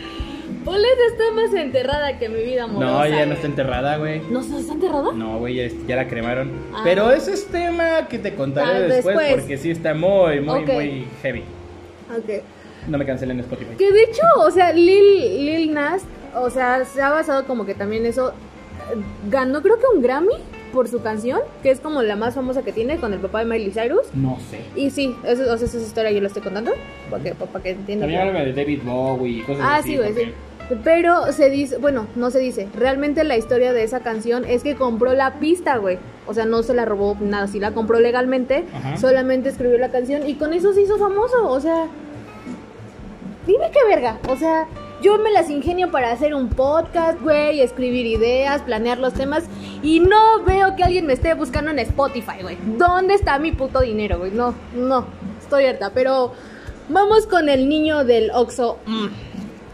Polet 0.65 0.97
está 1.13 1.31
más 1.33 1.53
enterrada 1.53 2.19
que 2.19 2.27
mi 2.27 2.43
vida 2.43 2.65
amorosa. 2.65 2.91
No, 2.93 3.07
ya 3.07 3.25
no 3.25 3.33
está 3.35 3.47
enterrada, 3.47 3.95
güey. 3.95 4.21
¿No 4.29 4.41
está 4.41 4.73
enterrada? 4.73 5.13
No, 5.13 5.37
güey, 5.39 5.55
ya, 5.55 5.69
ya 5.87 5.95
la 5.95 6.09
cremaron. 6.09 6.51
Ah. 6.73 6.81
Pero 6.83 7.09
ese 7.11 7.31
es 7.31 7.47
tema 7.47 8.07
que 8.09 8.19
te 8.19 8.35
contaré 8.35 8.69
Ah, 8.69 8.79
después, 8.81 9.15
después. 9.17 9.35
porque 9.35 9.57
sí 9.57 9.71
está 9.71 9.93
muy, 9.93 10.41
muy, 10.41 10.63
Ok. 10.63 10.73
muy 10.73 11.07
heavy. 11.21 11.43
Ok. 12.17 12.43
No 12.87 12.97
me 12.97 13.05
cancelen 13.05 13.39
Spotify. 13.41 13.75
Que 13.77 13.91
de 13.91 14.03
hecho, 14.03 14.21
o 14.39 14.51
sea, 14.51 14.71
Lil, 14.73 15.45
Lil 15.45 15.73
Nas, 15.73 16.03
o 16.35 16.49
sea, 16.49 16.85
se 16.85 17.01
ha 17.01 17.09
basado 17.09 17.45
como 17.45 17.65
que 17.65 17.73
también 17.73 18.05
eso. 18.05 18.29
eh, 18.29 18.97
Ganó 19.29 19.61
creo 19.61 19.77
que 19.77 19.85
un 19.95 20.01
Grammy 20.01 20.33
por 20.73 20.87
su 20.87 21.01
canción, 21.01 21.39
que 21.63 21.71
es 21.71 21.79
como 21.79 22.01
la 22.03 22.15
más 22.15 22.35
famosa 22.35 22.61
que 22.61 22.71
tiene 22.71 22.97
con 22.97 23.13
el 23.13 23.19
papá 23.19 23.39
de 23.39 23.45
Miley 23.45 23.71
Cyrus. 23.71 24.07
No 24.13 24.37
sé. 24.51 24.59
Y 24.75 24.89
sí, 24.91 25.15
eso, 25.25 25.43
o 25.51 25.57
sea, 25.57 25.67
esa 25.67 25.77
es 25.77 25.83
historia 25.83 26.11
yo 26.11 26.21
la 26.21 26.27
estoy 26.27 26.41
contando, 26.43 26.71
para 27.09 27.23
que, 27.23 27.33
para 27.33 27.63
que 27.63 27.71
entiendan. 27.71 28.09
También 28.09 28.21
háblame 28.21 28.45
de 28.45 28.53
David 28.53 28.81
Bowie 28.83 29.37
y 29.39 29.41
cosas 29.41 29.63
Ah, 29.65 29.75
así. 29.77 29.91
sí, 29.91 29.97
güey, 29.97 30.09
porque- 30.09 30.25
sí. 30.25 30.33
Pero 30.83 31.31
se 31.31 31.49
dice, 31.49 31.77
bueno, 31.77 32.07
no 32.17 32.29
se 32.29 32.39
dice. 32.39 32.67
Realmente 32.77 33.23
la 33.23 33.37
historia 33.37 33.71
de 33.71 33.83
esa 33.83 34.01
canción 34.01 34.43
es 34.43 34.63
que 34.63 34.75
compró 34.75 35.13
la 35.13 35.39
pista, 35.39 35.77
güey. 35.77 35.97
O 36.27 36.33
sea, 36.33 36.43
no 36.45 36.61
se 36.61 36.73
la 36.73 36.83
robó 36.83 37.15
nada, 37.21 37.47
sí 37.47 37.57
la 37.57 37.71
compró 37.71 38.01
legalmente. 38.01 38.65
Ajá. 38.73 38.97
Solamente 38.97 39.47
escribió 39.47 39.77
la 39.77 39.91
canción 39.91 40.27
y 40.27 40.33
con 40.35 40.51
eso 40.51 40.73
se 40.73 40.81
hizo 40.81 40.97
famoso. 40.97 41.49
O 41.49 41.61
sea, 41.61 41.85
dime 43.47 43.71
qué 43.71 43.79
verga. 43.87 44.19
O 44.29 44.35
sea, 44.35 44.67
yo 45.01 45.17
me 45.17 45.31
las 45.31 45.49
ingenio 45.49 45.89
para 45.89 46.11
hacer 46.11 46.35
un 46.35 46.49
podcast, 46.49 47.21
güey, 47.21 47.61
escribir 47.61 48.05
ideas, 48.05 48.61
planear 48.61 48.99
los 48.99 49.13
temas. 49.13 49.45
Y 49.81 50.01
no 50.01 50.43
veo 50.43 50.75
que 50.75 50.83
alguien 50.83 51.05
me 51.05 51.13
esté 51.13 51.33
buscando 51.33 51.71
en 51.71 51.79
Spotify, 51.79 52.41
güey. 52.41 52.57
¿Dónde 52.77 53.13
está 53.13 53.39
mi 53.39 53.51
puto 53.51 53.81
dinero, 53.81 54.19
güey? 54.19 54.31
No, 54.31 54.53
no, 54.75 55.05
estoy 55.39 55.65
harta. 55.65 55.91
Pero 55.93 56.33
vamos 56.89 57.25
con 57.25 57.49
el 57.49 57.69
niño 57.69 58.03
del 58.03 58.31
Oxxo. 58.31 58.77
Mm, 58.85 59.07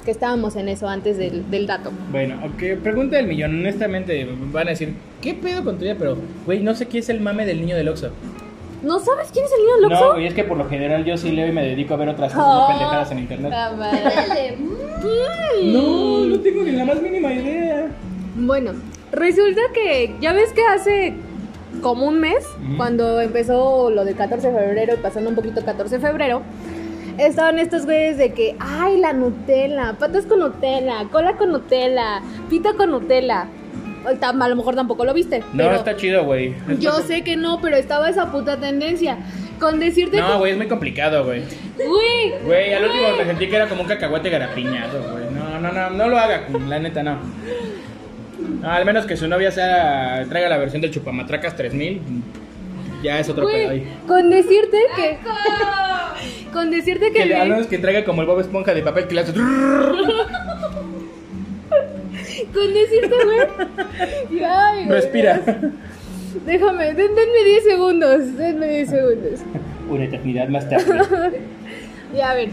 que 0.05 0.11
estábamos 0.11 0.57
en 0.57 0.67
eso 0.67 0.87
antes 0.89 1.17
del, 1.17 1.65
dato. 1.65 1.91
Bueno, 2.11 2.37
ok, 2.43 2.81
pregunta 2.83 3.15
del 3.15 3.27
millón. 3.27 3.57
Honestamente, 3.59 4.27
van 4.51 4.67
a 4.67 4.71
decir, 4.71 4.95
¿qué 5.21 5.33
pedo 5.33 5.63
con 5.63 5.77
tu 5.77 5.85
vida? 5.85 5.95
Pero, 5.97 6.17
güey, 6.45 6.59
no 6.59 6.75
sé 6.75 6.87
qué 6.87 6.99
es 6.99 7.07
el 7.07 7.21
mame 7.21 7.45
del 7.45 7.61
niño 7.61 7.77
del 7.77 7.87
Oxxo. 7.87 8.11
¿No 8.83 8.99
sabes 8.99 9.29
quién 9.31 9.45
es 9.45 9.51
el 9.51 9.59
niño? 9.81 9.89
No, 9.89 10.11
güey, 10.11 10.27
es 10.27 10.33
que 10.33 10.43
por 10.43 10.57
lo 10.57 10.67
general 10.67 11.05
yo 11.05 11.15
sí 11.17 11.31
leo 11.31 11.47
y 11.47 11.51
me 11.53 11.63
dedico 11.63 11.93
a 11.93 11.97
ver 11.97 12.09
otras 12.09 12.33
cosas, 12.33 12.47
no 12.47 12.67
pendejadas 12.67 13.11
en 13.11 13.19
internet. 13.19 13.53
Mm. 15.03 15.73
No, 15.73 16.25
no 16.25 16.39
tengo 16.39 16.63
ni 16.63 16.71
la 16.71 16.85
más 16.85 17.01
mínima 17.01 17.33
idea. 17.33 17.87
Bueno, 18.35 18.71
resulta 19.11 19.61
que 19.73 20.15
ya 20.21 20.31
ves 20.31 20.53
que 20.53 20.63
hace 20.65 21.13
como 21.81 22.07
un 22.07 22.19
mes, 22.19 22.45
cuando 22.77 23.19
empezó 23.19 23.89
lo 23.89 24.05
del 24.05 24.15
14 24.15 24.51
de 24.51 24.57
febrero 24.57 24.93
y 24.93 24.97
pasando 24.97 25.29
un 25.29 25.35
poquito 25.35 25.63
14 25.63 25.97
de 25.97 26.07
febrero, 26.07 26.41
estaban 27.17 27.59
estos 27.59 27.85
güeyes 27.85 28.17
de 28.17 28.33
que, 28.33 28.55
ay, 28.59 28.97
la 28.97 29.13
Nutella, 29.13 29.95
patas 29.99 30.25
con 30.25 30.39
Nutella, 30.39 31.05
cola 31.11 31.35
con 31.35 31.51
Nutella, 31.51 32.21
pita 32.49 32.73
con 32.73 32.91
Nutella. 32.91 33.47
A 34.05 34.47
lo 34.47 34.55
mejor 34.55 34.75
tampoco 34.75 35.05
lo 35.05 35.13
viste. 35.13 35.39
No, 35.39 35.63
pero 35.63 35.75
está 35.75 35.95
chido, 35.95 36.23
güey. 36.25 36.53
Yo 36.79 36.91
sé 37.01 37.23
que 37.23 37.35
no, 37.37 37.59
pero 37.61 37.77
estaba 37.77 38.09
esa 38.09 38.31
puta 38.31 38.57
tendencia. 38.57 39.17
Con 39.59 39.79
decirte 39.79 40.19
No, 40.19 40.39
güey, 40.39 40.51
es 40.51 40.57
muy 40.57 40.67
complicado, 40.67 41.23
güey. 41.23 41.43
Güey. 41.77 42.33
Güey, 42.43 42.73
al 42.73 42.83
último 42.85 43.07
me 43.17 43.25
sentí 43.25 43.47
que 43.47 43.55
era 43.55 43.67
como 43.69 43.83
un 43.83 43.87
cacahuate 43.87 44.29
garapiñado, 44.29 45.01
güey. 45.11 45.25
No, 45.31 45.59
no, 45.59 45.71
no, 45.71 45.89
no 45.89 46.07
lo 46.09 46.17
haga, 46.17 46.47
la 46.67 46.79
neta, 46.79 47.01
no. 47.03 47.19
No, 48.61 48.69
al 48.71 48.83
menos 48.85 49.05
que 49.05 49.15
su 49.15 49.27
novia 49.27 49.51
sea, 49.51 50.25
traiga 50.27 50.49
la 50.49 50.57
versión 50.57 50.81
del 50.81 50.91
Chupamatracas 50.91 51.55
3000, 51.55 52.01
ya 53.01 53.19
es 53.19 53.29
otro 53.29 53.45
pedo 53.45 53.69
ahí. 53.69 53.87
con 54.07 54.29
decirte 54.29 54.77
que. 54.95 55.17
Con 56.53 56.69
decirte 56.69 57.07
que. 57.11 57.19
Que 57.19 57.25
le- 57.25 57.35
al 57.35 57.49
menos 57.49 57.65
que 57.67 57.79
traiga 57.79 58.05
como 58.05 58.21
el 58.21 58.27
Bob 58.27 58.39
Esponja 58.39 58.73
de 58.75 58.81
papel 58.83 59.07
que 59.07 59.15
le 59.15 59.21
hace... 59.21 59.33
Con 62.53 62.73
decirte, 62.73 63.15
güey. 63.25 64.43
Ay, 64.45 64.85
güey. 64.85 65.01
Respira. 65.01 65.41
Déjame, 66.45 66.85
den- 66.93 67.15
denme 67.15 67.43
10 67.45 67.63
segundos. 67.63 68.37
Denme 68.37 68.67
10 68.67 68.89
segundos. 68.89 69.39
Una 69.89 70.03
eternidad 70.05 70.47
más 70.49 70.67
tarde. 70.69 71.41
Ya, 72.15 72.29
a 72.29 72.35
ver. 72.35 72.49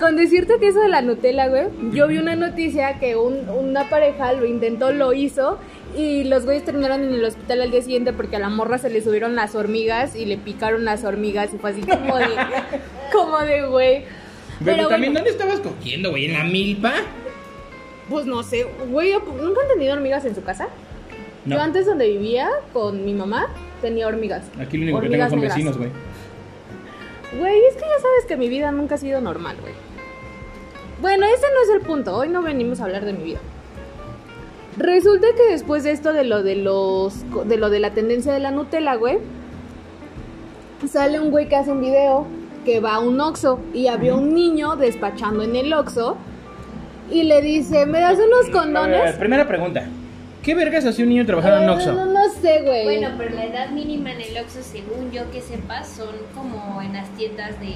Con 0.00 0.16
decirte 0.16 0.54
que 0.58 0.68
eso 0.68 0.80
de 0.80 0.88
la 0.88 1.02
Nutella, 1.02 1.46
güey. 1.46 1.64
Yo 1.92 2.08
vi 2.08 2.18
una 2.18 2.34
noticia 2.34 2.98
que 2.98 3.14
un- 3.16 3.48
una 3.48 3.88
pareja 3.88 4.32
lo 4.32 4.44
intentó, 4.46 4.92
lo 4.92 5.12
hizo. 5.12 5.58
Y 5.96 6.24
los 6.24 6.44
güeyes 6.44 6.64
terminaron 6.64 7.02
en 7.04 7.14
el 7.14 7.24
hospital 7.24 7.62
al 7.62 7.70
día 7.70 7.80
siguiente 7.82 8.12
porque 8.12 8.36
a 8.36 8.38
la 8.40 8.48
morra 8.48 8.78
se 8.78 8.90
le 8.90 9.00
subieron 9.00 9.34
las 9.36 9.54
hormigas 9.54 10.14
y 10.16 10.24
le 10.26 10.36
picaron 10.36 10.84
las 10.84 11.04
hormigas. 11.04 11.54
Y 11.54 11.58
fue 11.58 11.70
así 11.70 11.80
como 11.82 12.16
de. 12.16 12.26
como 13.12 13.38
de, 13.38 13.66
güey. 13.66 14.02
Pero, 14.64 14.88
también, 14.88 15.12
bueno, 15.12 15.24
¿dónde 15.26 15.30
estabas 15.30 15.60
cogiendo, 15.60 16.10
güey? 16.10 16.24
¿En 16.26 16.32
la 16.32 16.44
milpa? 16.44 16.92
Pues 18.08 18.26
no 18.26 18.42
sé, 18.42 18.66
güey. 18.90 19.12
¿Nunca 19.12 19.60
han 19.62 19.68
tenido 19.68 19.94
hormigas 19.94 20.24
en 20.24 20.34
su 20.34 20.42
casa? 20.42 20.68
No. 21.44 21.56
Yo 21.56 21.62
antes 21.62 21.86
donde 21.86 22.08
vivía 22.08 22.48
con 22.72 23.04
mi 23.04 23.14
mamá 23.14 23.48
tenía 23.80 24.06
hormigas. 24.06 24.44
Aquí 24.60 24.76
lo 24.76 24.84
único 24.84 25.00
que 25.00 25.08
tengo 25.08 25.28
son 25.28 25.40
vecinos, 25.40 25.76
güey. 25.76 25.90
Güey, 27.38 27.64
es 27.66 27.74
que 27.74 27.80
ya 27.80 28.00
sabes 28.00 28.24
que 28.26 28.36
mi 28.36 28.48
vida 28.48 28.72
nunca 28.72 28.94
ha 28.94 28.98
sido 28.98 29.20
normal, 29.20 29.56
güey. 29.60 29.74
Bueno, 31.00 31.26
ese 31.26 31.46
no 31.54 31.62
es 31.62 31.80
el 31.80 31.86
punto. 31.86 32.16
Hoy 32.16 32.28
no 32.28 32.42
venimos 32.42 32.80
a 32.80 32.84
hablar 32.84 33.04
de 33.04 33.12
mi 33.12 33.22
vida. 33.22 33.38
Resulta 34.78 35.26
que 35.36 35.52
después 35.52 35.84
de 35.84 35.90
esto 35.90 36.12
de 36.12 36.24
lo 36.24 36.42
de 36.42 36.56
los 36.56 37.24
de 37.46 37.56
lo 37.56 37.68
de 37.68 37.80
la 37.80 37.94
tendencia 37.94 38.32
de 38.32 38.38
la 38.38 38.50
Nutella, 38.50 38.94
güey, 38.94 39.18
sale 40.90 41.20
un 41.20 41.30
güey 41.30 41.48
que 41.48 41.56
hace 41.56 41.72
un 41.72 41.80
video 41.80 42.26
que 42.64 42.80
va 42.80 42.94
a 42.94 42.98
un 43.00 43.20
Oxxo 43.20 43.60
y 43.74 43.88
había 43.88 44.14
un 44.14 44.34
niño 44.34 44.76
despachando 44.76 45.42
en 45.42 45.56
el 45.56 45.72
Oxxo 45.72 46.16
y 47.10 47.22
le 47.24 47.40
dice, 47.42 47.86
"¿Me 47.86 48.00
das 48.00 48.14
unos 48.18 48.40
A 48.40 48.42
ver, 48.44 48.50
condones?" 48.52 49.12
primera 49.16 49.46
pregunta. 49.46 49.84
¿Qué 50.42 50.54
vergas 50.54 50.86
hacía 50.86 51.04
un 51.04 51.10
niño 51.10 51.26
trabajando 51.26 51.62
en 51.62 51.68
Oxxo? 51.70 51.92
No, 51.92 52.06
no 52.06 52.28
sé, 52.40 52.62
güey. 52.62 52.84
Bueno, 52.84 53.08
pero 53.18 53.34
la 53.34 53.44
edad 53.44 53.70
mínima 53.70 54.12
en 54.12 54.20
el 54.22 54.36
Oxxo, 54.38 54.62
según 54.62 55.10
yo 55.10 55.30
que 55.30 55.40
sepa, 55.42 55.84
son 55.84 56.14
como 56.34 56.80
en 56.80 56.92
las 56.94 57.08
tiendas 57.16 57.58
de, 57.60 57.66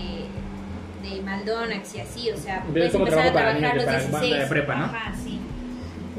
de 1.09 1.21
McDonald's 1.23 1.95
y 1.97 2.01
así, 2.01 2.31
o 2.31 2.37
sea, 2.37 2.65
puedes 2.73 2.95
empezar 2.95 3.27
a 3.27 3.33
trabajar 3.33 3.49
a 3.49 3.75
los 3.75 3.85
niños 3.85 3.87
de 3.87 3.87
pa- 3.87 3.99
16. 3.99 4.13
banda 4.21 4.39
de 4.39 4.47
prepa, 4.47 4.77
¿no? 4.77 4.85
Ajá, 4.85 5.13
sí. 5.23 5.39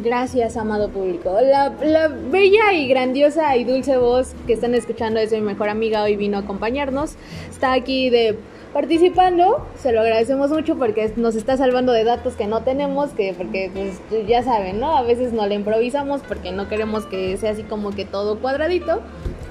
Gracias, 0.03 0.57
amado 0.57 0.89
público. 0.89 1.37
La, 1.41 1.71
la 1.83 2.07
bella 2.07 2.73
y 2.73 2.87
grandiosa 2.87 3.55
y 3.55 3.63
dulce 3.63 3.95
voz 3.97 4.33
que 4.47 4.53
están 4.53 4.73
escuchando 4.73 5.19
es 5.19 5.31
mi 5.31 5.41
mejor 5.41 5.69
amiga. 5.69 6.03
Hoy 6.03 6.15
vino 6.15 6.37
a 6.37 6.41
acompañarnos. 6.41 7.13
Está 7.49 7.73
aquí 7.73 8.09
de 8.09 8.37
participando. 8.73 9.65
Se 9.77 9.91
lo 9.91 10.01
agradecemos 10.01 10.49
mucho 10.49 10.75
porque 10.77 11.13
nos 11.15 11.35
está 11.35 11.55
salvando 11.57 11.93
de 11.93 12.03
datos 12.03 12.33
que 12.33 12.47
no 12.47 12.63
tenemos, 12.63 13.11
que 13.11 13.33
porque 13.33 13.71
pues 13.73 14.27
ya 14.27 14.43
saben, 14.43 14.79
¿no? 14.79 14.97
A 14.97 15.03
veces 15.03 15.31
no 15.31 15.45
le 15.47 15.55
improvisamos 15.55 16.21
porque 16.27 16.51
no 16.51 16.67
queremos 16.67 17.05
que 17.05 17.37
sea 17.37 17.51
así 17.51 17.63
como 17.63 17.91
que 17.91 18.05
todo 18.05 18.39
cuadradito. 18.39 19.01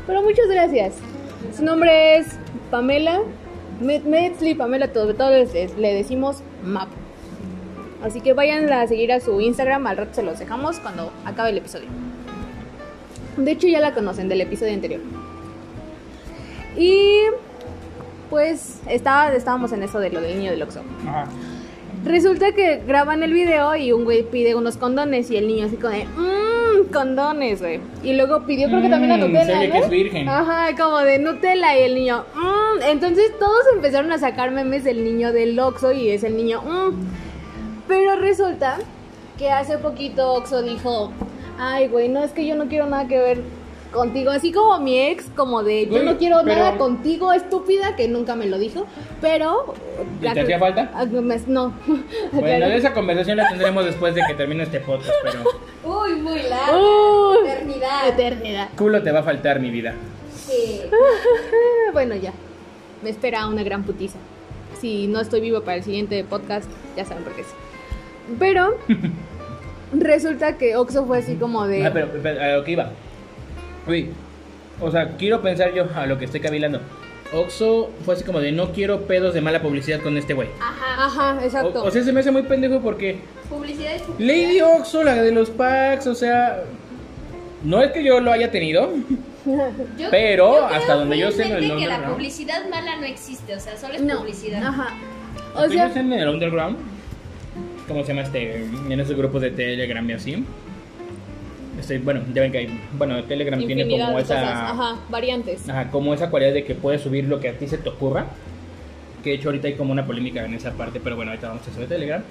Pero 0.07 0.23
muchas 0.23 0.49
gracias. 0.49 0.95
Su 1.57 1.65
nombre 1.65 2.17
es 2.17 2.27
Pamela. 2.71 3.21
Metzli, 3.81 4.55
Pamela, 4.55 4.93
todo, 4.93 5.15
todos 5.15 5.53
le 5.53 5.95
decimos 5.95 6.43
Map. 6.63 6.89
Así 8.03 8.21
que 8.21 8.33
vayan 8.33 8.73
a 8.73 8.87
seguir 8.87 9.13
a 9.13 9.21
su 9.21 9.41
Instagram, 9.41 9.87
al 9.87 9.97
rato 9.97 10.15
se 10.15 10.23
los 10.23 10.39
dejamos 10.39 10.79
cuando 10.81 11.13
acabe 11.25 11.51
el 11.51 11.59
episodio. 11.59 11.89
De 13.37 13.51
hecho 13.51 13.69
ya 13.69 13.81
la 13.81 13.95
conocen 13.95 14.29
del 14.29 14.41
episodio 14.41 14.75
anterior. 14.75 15.01
Y 16.77 17.21
pues 18.33 18.81
estaba, 18.89 19.31
estábamos 19.35 19.73
en 19.73 19.83
eso 19.83 20.01
de 20.01 20.09
lo 20.09 20.23
del 20.23 20.39
niño 20.39 20.53
del 20.53 20.63
Oxxo. 20.63 20.81
Ajá. 21.07 21.27
Resulta 22.03 22.53
que 22.53 22.81
graban 22.87 23.23
el 23.23 23.31
video 23.31 23.77
y 23.77 23.93
un 23.93 24.05
güey 24.05 24.23
pide 24.23 24.55
unos 24.55 24.79
condones 24.79 25.31
y 25.31 25.37
el 25.37 25.47
niño 25.47 25.67
así 25.67 25.77
como 25.77 25.93
de, 25.93 26.07
mmm, 26.07 26.91
condones, 26.91 27.61
güey. 27.61 27.79
Y 28.03 28.15
luego 28.15 28.47
pidió 28.47 28.69
creo 28.69 28.81
que 28.81 28.89
también 28.89 29.11
la 29.11 29.19
Mm, 29.19 29.33
Nutella, 29.33 29.71
que 29.71 29.79
es 29.79 29.91
virgen. 29.91 30.29
Ajá, 30.31 30.75
como 30.83 31.01
de 31.01 31.19
Nutella 31.19 31.79
y 31.79 31.83
el 31.83 31.95
niño, 31.95 32.25
mmm. 32.35 32.83
Entonces 32.89 33.39
todos 33.39 33.65
empezaron 33.75 34.11
a 34.13 34.19
sacar 34.19 34.51
memes 34.51 34.83
del 34.83 35.05
niño 35.05 35.31
del 35.35 35.59
Oxxo 35.61 35.93
y 35.93 36.09
es 36.09 36.25
el 36.25 36.35
niño, 36.35 36.63
mmm. 36.63 36.95
Pero 37.87 38.17
resulta 38.17 38.79
que 39.37 39.51
hace 39.51 39.77
poquito 39.77 40.33
Oxxo 40.33 40.63
dijo, 40.63 41.13
ay, 41.59 41.89
güey, 41.89 42.09
no, 42.09 42.25
es 42.25 42.33
que 42.33 42.47
yo 42.47 42.57
no 42.57 42.67
quiero 42.69 42.87
nada 42.87 43.07
que 43.07 43.19
ver 43.19 43.43
contigo. 43.93 44.31
Así 44.31 44.51
como 44.53 44.79
mi 44.81 44.99
ex, 44.99 45.27
como 45.37 45.63
de, 45.63 45.87
yo 45.89 46.03
no 46.03 46.19
quiero 46.19 46.39
pero- 46.45 46.57
nada 46.59 46.77
contigo, 46.79 47.33
estúpida, 47.33 47.95
que 47.95 48.09
nunca 48.09 48.35
me 48.35 48.47
lo 48.47 48.59
dijo. 48.59 48.87
Pero... 49.21 49.75
¿Y 50.21 50.33
te 50.33 50.41
hacía 50.41 50.59
falta? 50.59 50.91
Ah, 50.95 51.05
No. 51.47 51.73
Bueno, 52.33 52.67
esa 52.67 52.93
conversación 52.93 53.37
la 53.37 53.49
tendremos 53.49 53.85
después 53.85 54.15
de 54.15 54.23
que 54.27 54.35
termine 54.35 54.65
este 54.65 54.81
podcast, 54.81 55.15
pero 55.23 55.45
Uy, 56.03 56.15
muy 56.17 56.43
larga. 56.43 56.77
Uy, 56.77 57.47
Eternidad. 57.47 58.09
Eternidad. 58.09 58.69
culo 58.77 59.03
te 59.03 59.13
va 59.13 59.21
a 59.21 59.23
faltar 59.23 59.61
mi 59.61 59.71
vida. 59.71 59.95
Sí. 60.35 60.81
Bueno, 61.93 62.15
ya. 62.17 62.33
Me 63.03 63.11
espera 63.11 63.47
una 63.47 63.63
gran 63.63 63.83
putiza. 63.85 64.17
Si 64.81 65.07
no 65.07 65.21
estoy 65.21 65.41
vivo 65.41 65.61
para 65.61 65.77
el 65.77 65.85
siguiente 65.85 66.25
podcast, 66.25 66.71
ya 66.97 67.05
saben 67.05 67.23
por 67.25 67.35
qué 67.35 67.43
es. 67.43 67.49
Pero 68.39 68.79
resulta 69.93 70.57
que 70.57 70.77
Oxo 70.77 71.05
fue 71.07 71.19
así 71.19 71.35
como 71.37 71.67
de. 71.67 71.85
Ah, 71.87 71.91
pero, 71.93 72.09
pero, 72.23 72.41
a 72.41 72.57
lo 72.57 72.65
que 72.65 72.73
iba. 72.73 72.91
Uy, 73.87 74.11
o 74.81 74.91
sea, 74.91 75.17
quiero 75.17 75.41
pensar 75.43 75.73
yo 75.75 75.87
a 75.95 76.07
lo 76.07 76.19
que 76.19 76.25
estoy 76.25 76.41
cavilando. 76.41 76.81
Oxo 77.33 77.91
fue 78.05 78.15
así 78.15 78.25
como 78.25 78.41
de 78.41 78.53
no 78.53 78.73
quiero 78.73 79.03
pedos 79.07 79.33
de 79.33 79.41
mala 79.41 79.63
publicidad 79.63 80.01
con 80.01 80.17
este 80.19 80.35
güey. 80.35 80.49
Ajá. 80.61 81.07
Ajá, 81.07 81.45
exacto. 81.45 81.83
O, 81.83 81.87
o 81.87 81.91
sea, 81.91 82.03
se 82.05 82.13
me 82.13 82.21
hace 82.21 82.31
muy 82.31 82.43
pendejo 82.43 82.81
porque 82.81 83.21
Publicidad 83.49 83.95
es 83.95 84.03
publicidad. 84.03 84.45
Lady 84.45 84.61
Oxo, 84.61 85.03
la 85.03 85.15
de 85.15 85.33
los 85.33 85.49
packs, 85.51 86.07
o 86.07 86.15
sea, 86.15 86.63
no 87.63 87.81
es 87.83 87.91
que 87.93 88.05
yo 88.05 88.21
lo 88.21 88.33
haya 88.33 88.51
tenido, 88.51 88.91
Yo- 89.99 90.09
Pero, 90.11 90.53
yo 90.55 90.67
hasta 90.67 90.95
donde 90.95 91.19
yo 91.19 91.33
sé, 91.33 91.45
en 91.47 91.53
el 91.53 91.59
fielmente 91.59 91.85
que 91.85 91.89
la 92.01 92.09
publicidad 92.09 92.69
mala 92.71 92.97
no 92.97 93.07
existe, 93.07 93.57
o 93.57 93.61
sea, 93.61 93.77
solo 93.77 93.95
es 93.95 94.03
no. 94.03 94.19
publicidad. 94.19 94.63
Ajá. 94.65 94.95
O 95.57 95.69
sea, 95.69 95.91
en 95.95 96.13
el 96.13 96.29
underground, 96.29 96.77
¿cómo 97.89 98.03
se 98.03 98.09
llama 98.09 98.23
este? 98.23 98.65
En 98.89 99.01
esos 99.01 99.17
grupos 99.17 99.43
de 99.43 99.51
Telegram 99.51 100.09
y 100.09 100.13
así. 100.13 100.45
Bueno, 102.03 102.23
ya 102.33 102.43
ven 102.43 102.53
que 102.53 102.59
hay, 102.59 102.81
bueno, 102.97 103.23
Telegram 103.25 103.59
tiene 103.65 103.83
como 103.89 104.19
esa, 104.19 104.35
cosas. 104.35 104.43
Ajá, 104.43 104.97
variantes. 105.09 105.69
Ajá, 105.69 105.91
como 105.91 106.15
esa 106.15 106.31
cualidad 106.31 106.53
de 106.53 106.65
que 106.65 106.75
puedes 106.75 107.01
subir 107.01 107.25
lo 107.25 107.41
que 107.41 107.49
a 107.49 107.59
ti 107.59 107.67
se 107.67 107.79
te 107.79 107.89
ocurra. 107.89 108.27
Que 109.23 109.31
de 109.31 109.37
hecho 109.37 109.49
ahorita 109.49 109.69
hay 109.69 109.75
como 109.75 109.93
una 109.93 110.07
polémica 110.07 110.45
en 110.45 110.55
esa 110.55 110.73
parte, 110.73 111.01
pero 111.03 111.17
bueno, 111.17 111.31
ahorita 111.31 111.49
vamos 111.49 111.67
a 111.67 111.71
eso 111.71 111.81
de 111.81 111.87
Telegram. 111.87 112.23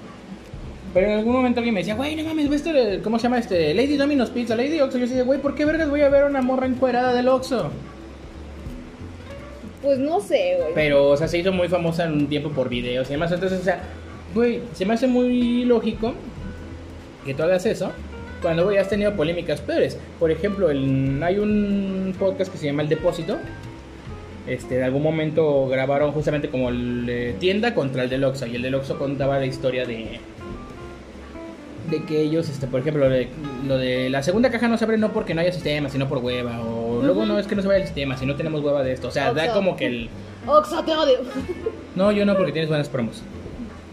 Pero 0.94 1.08
en 1.08 1.20
algún 1.20 1.34
momento 1.34 1.60
alguien 1.60 1.74
me 1.74 1.80
decía, 1.80 1.96
güey, 1.96 2.16
no 2.16 2.24
mames, 2.24 2.50
¿ves 2.50 2.66
este, 2.66 3.02
¿cómo 3.02 3.18
se 3.18 3.24
llama 3.24 3.40
este? 3.40 3.74
Lady 3.74 3.96
Domino's 3.96 4.30
Pizza, 4.30 4.56
Lady 4.56 4.80
Oxxo. 4.82 4.98
Yo 4.98 5.08
decía, 5.08 5.24
güey, 5.24 5.40
¿por 5.40 5.56
qué 5.56 5.64
vergas 5.64 5.90
voy 5.90 6.02
a 6.02 6.10
ver 6.10 6.24
a 6.24 6.26
una 6.26 6.42
morra 6.42 6.66
encuerada 6.66 7.14
del 7.14 7.30
Oxxo? 7.30 7.72
Pues 9.82 9.98
no 10.00 10.20
sé, 10.20 10.58
güey. 10.60 10.74
Pero, 10.76 11.10
o 11.10 11.18
sea, 11.18 11.28
se 11.28 11.38
hizo 11.38 11.54
muy 11.54 11.70
famosa 11.70 12.06
en 12.06 12.14
un 12.14 12.28
tiempo 12.28 12.50
por 12.50 12.68
videos 12.68 13.08
y 13.10 13.14
demás. 13.14 13.32
Entonces, 13.32 13.62
o 13.62 13.64
sea, 13.64 13.82
güey, 14.36 14.62
se 14.74 14.86
me 14.86 14.94
hace 14.94 15.08
muy 15.08 15.64
lógico 15.64 16.14
que 17.26 17.34
tú 17.34 17.44
hagas 17.44 17.66
eso 17.66 17.92
cuando, 18.42 18.64
güey, 18.66 18.78
has 18.78 18.90
tenido 18.90 19.14
polémicas 19.14 19.62
peores. 19.62 19.98
Por 20.20 20.32
ejemplo, 20.32 20.70
el- 20.72 21.22
hay 21.24 21.38
un 21.40 22.16
podcast 22.18 22.52
que 22.52 22.58
se 22.58 22.66
llama 22.68 22.82
El 22.84 22.90
Depósito. 22.90 23.38
Este, 24.48 24.78
en 24.80 24.84
algún 24.84 25.04
momento 25.04 25.68
grabaron 25.68 26.12
justamente 26.12 26.50
como 26.50 26.70
el 26.70 27.06
de 27.06 27.36
tienda 27.40 27.76
contra 27.76 28.04
el 28.04 28.10
del 28.10 28.24
Oxxo. 28.24 28.48
Y 28.48 28.56
el 28.56 28.62
del 28.64 28.76
Oxxo 28.76 28.98
contaba 28.98 29.38
la 29.40 29.46
historia 29.46 29.86
de. 29.86 30.20
De 31.90 32.04
que 32.04 32.22
ellos, 32.22 32.48
este, 32.48 32.68
por 32.68 32.80
ejemplo, 32.80 33.04
lo 33.08 33.14
de, 33.14 33.28
lo 33.68 33.78
de 33.78 34.10
la 34.10 34.24
segunda 34.24 34.50
caja 34.50 34.68
no 34.68 34.78
se 34.78 34.86
abre 34.86 34.98
no 34.98 35.12
porque 35.12 35.34
no 35.34 35.42
haya 35.42 35.52
sistema, 35.52 35.90
sino 35.90 36.08
por 36.08 36.20
hueva. 36.20 36.62
O 36.62 37.02
luego 37.04 37.26
no 37.26 37.38
es 37.38 37.48
que 37.48 37.56
no 37.56 37.62
se 37.62 37.68
vaya 37.68 37.80
el 37.82 37.86
sistema, 37.86 38.16
si 38.18 38.26
no 38.26 38.36
tenemos 38.36 38.62
hueva 38.64 38.82
de 38.84 38.94
esto. 38.94 39.10
O 39.10 39.12
sea, 39.12 39.34
da 39.34 39.52
como 39.54 39.76
que 39.76 39.86
el. 39.88 40.10
Oxo, 40.48 40.84
te 40.84 40.92
odio. 40.96 41.18
No, 41.94 42.10
yo 42.14 42.26
no, 42.26 42.38
porque 42.38 42.54
tienes 42.54 42.70
buenas 42.70 42.88
promos. 42.88 43.22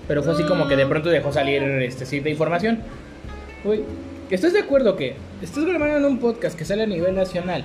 Pero 0.06 0.22
fue 0.22 0.32
así 0.32 0.44
como 0.44 0.68
que 0.68 0.76
de 0.76 0.86
pronto 0.86 1.08
dejó 1.08 1.32
salir 1.32 1.60
este 1.82 2.06
cierta 2.06 2.28
información. 2.28 2.78
Uy, 3.64 3.80
¿estás 4.30 4.52
de 4.52 4.60
acuerdo 4.60 4.96
que 4.96 5.14
estás 5.42 5.64
grabando 5.64 5.96
en 5.98 6.04
un 6.04 6.18
podcast 6.18 6.58
que 6.58 6.64
sale 6.64 6.82
a 6.82 6.86
nivel 6.86 7.14
nacional? 7.14 7.64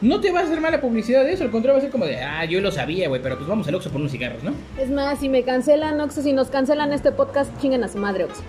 No 0.00 0.20
te 0.20 0.30
va 0.30 0.40
a 0.40 0.42
hacer 0.42 0.60
mala 0.60 0.80
publicidad 0.80 1.24
de 1.24 1.32
eso, 1.32 1.44
al 1.44 1.50
contrario 1.50 1.74
va 1.74 1.78
a 1.78 1.82
ser 1.82 1.90
como 1.90 2.04
de, 2.04 2.18
ah, 2.20 2.44
yo 2.44 2.60
lo 2.60 2.70
sabía, 2.70 3.08
güey, 3.08 3.22
pero 3.22 3.36
pues 3.36 3.48
vamos 3.48 3.66
al 3.66 3.74
Oxxo 3.76 3.90
por 3.90 4.00
unos 4.00 4.12
cigarros, 4.12 4.42
¿no? 4.42 4.52
Es 4.78 4.90
más, 4.90 5.18
si 5.20 5.28
me 5.30 5.42
cancelan, 5.42 5.98
Oxo, 6.00 6.22
si 6.22 6.32
nos 6.34 6.48
cancelan 6.48 6.92
este 6.92 7.12
podcast, 7.12 7.50
chinguen 7.60 7.82
a 7.82 7.88
su 7.88 7.96
madre, 7.98 8.24
Oxo. 8.24 8.42